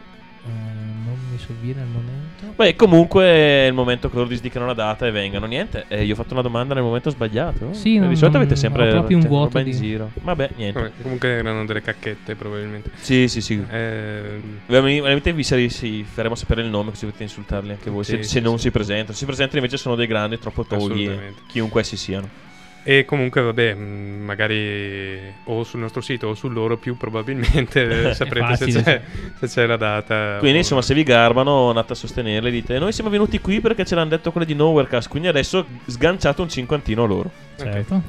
[0.49, 2.53] Eh, non mi sovviene al momento.
[2.55, 5.45] Beh, comunque è il momento che loro disdicano la data e vengano.
[5.45, 7.73] Niente, eh, io ho fatto una domanda nel momento sbagliato.
[7.73, 9.73] Sì, Eh, non- di solito avete ho sempre proprio un cioè, vuoto roba in di-
[9.77, 10.11] giro.
[10.21, 10.79] Vabbè, niente.
[10.79, 12.91] Vabbè, comunque erano delle cacchette, probabilmente.
[12.95, 13.63] Sì, sì, sì.
[13.69, 18.03] Eh, Veramente vi sari- sì, faremo sapere il nome così potete insultarli anche voi.
[18.03, 18.63] Sì, se sì, se non sì.
[18.63, 19.11] si presentano.
[19.13, 21.05] Se si presentano invece sono dei grandi, troppo togli.
[21.05, 21.41] Assolutamente.
[21.47, 22.45] Chiunque essi siano.
[22.89, 28.55] E comunque, vabbè, mh, magari o sul nostro sito o sul loro, più probabilmente saprete
[28.71, 29.01] se c'è,
[29.39, 30.37] se c'è la data.
[30.39, 32.49] Quindi, o- insomma, se vi garbano, andate a sostenerli.
[32.49, 35.09] Dite: Noi siamo venuti qui perché ce l'hanno detto quelli di Nowherecast.
[35.09, 37.29] Quindi adesso sganciate un cinquantino a loro.
[37.57, 38.01] Certo.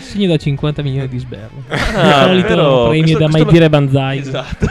[0.00, 1.62] Segno da 50 milioni di sberle.
[1.68, 4.18] Ah, il solito però premio questo- da mai lo- dire Banzai.
[4.18, 4.66] Esatto.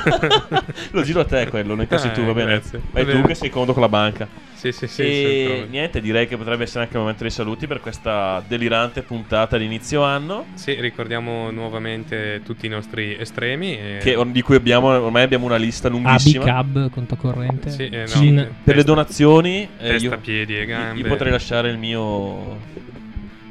[0.92, 2.52] lo giro a te quello, lo incassi Ah, tu, va bene.
[2.52, 2.82] grazie.
[2.92, 3.28] Vai Va tu bene.
[3.30, 4.28] che sei comodo con la banca.
[4.58, 5.02] Sì, sì, sì.
[5.04, 9.04] e sì, niente, direi che potrebbe essere anche il momento dei saluti per questa delirante
[9.04, 10.46] puntata di inizio anno.
[10.56, 13.78] Sì, ricordiamo nuovamente tutti i nostri estremi.
[13.78, 16.44] e- Che, or- di cui abbiamo, ormai abbiamo una lista lunghissima.
[16.58, 17.70] Abicab, conto corrente.
[17.70, 21.02] Sì, eh, no, Cin- Per le testa- donazioni, eh, testa, io, piedi e gambe.
[21.02, 22.58] io potrei lasciare il mio,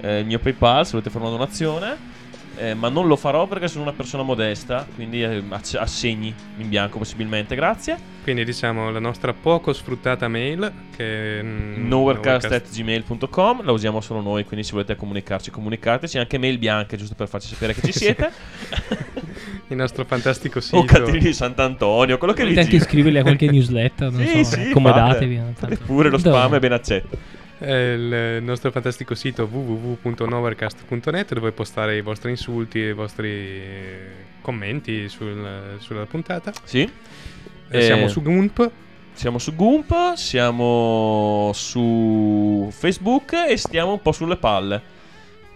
[0.00, 2.14] eh, il mio PayPal se volete fare una donazione.
[2.58, 4.86] Eh, ma non lo farò perché sono una persona modesta.
[4.94, 7.54] Quindi eh, ass- assegni in bianco, possibilmente.
[7.54, 8.14] Grazie.
[8.22, 14.64] Quindi diciamo la nostra poco sfruttata mail che mm, Nowherecast.gmail.com La usiamo solo noi, quindi
[14.66, 16.18] se volete comunicarci, comunicateci.
[16.18, 18.30] Anche mail bianche, giusto per farci sapere che ci siete.
[19.68, 20.78] il nostro fantastico sito.
[20.78, 22.82] o Catini di Sant'Antonio, quello che vi Potete gira.
[22.82, 25.40] iscrivervi a qualche newsletter, non Sì, so, sì, accomodatevi.
[25.84, 26.36] pure lo Dove?
[26.36, 27.18] spam è ben accetto.
[27.58, 33.98] Il nostro fantastico sito www.novercast.net dove postare i vostri insulti e i vostri eh,
[34.42, 36.52] commenti sul- sulla puntata.
[36.64, 36.80] Sì.
[36.82, 38.70] Eh, Eh, Siamo su Gump.
[39.14, 44.82] Siamo su Goomp, siamo su Facebook e stiamo un po' sulle palle.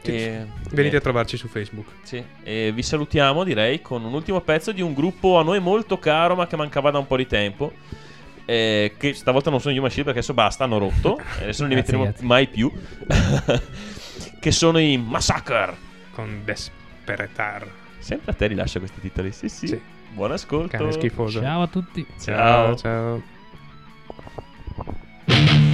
[0.02, 1.86] Sì, E- Venite a eh, trovarci su Facebook.
[2.02, 2.24] sì.
[2.42, 6.34] E vi salutiamo, direi, con un ultimo pezzo di un gruppo a noi molto caro,
[6.36, 7.70] ma che mancava da un po' di tempo
[8.50, 11.76] eh, che stavolta non sono Human Shield perché adesso basta, hanno rotto, adesso non li
[11.76, 12.26] metteremo grazie.
[12.26, 12.70] mai più,
[14.40, 15.76] che sono i Massacre.
[16.10, 17.70] Con Desperetar.
[18.00, 19.68] Sempre a te rilascio questi titoli, sì sì.
[19.68, 19.80] sì.
[20.12, 20.76] Buon ascolto.
[20.76, 21.40] Cane schifoso.
[21.40, 22.04] Ciao a tutti.
[22.20, 22.76] ciao.
[22.76, 23.22] ciao.
[25.26, 25.69] ciao.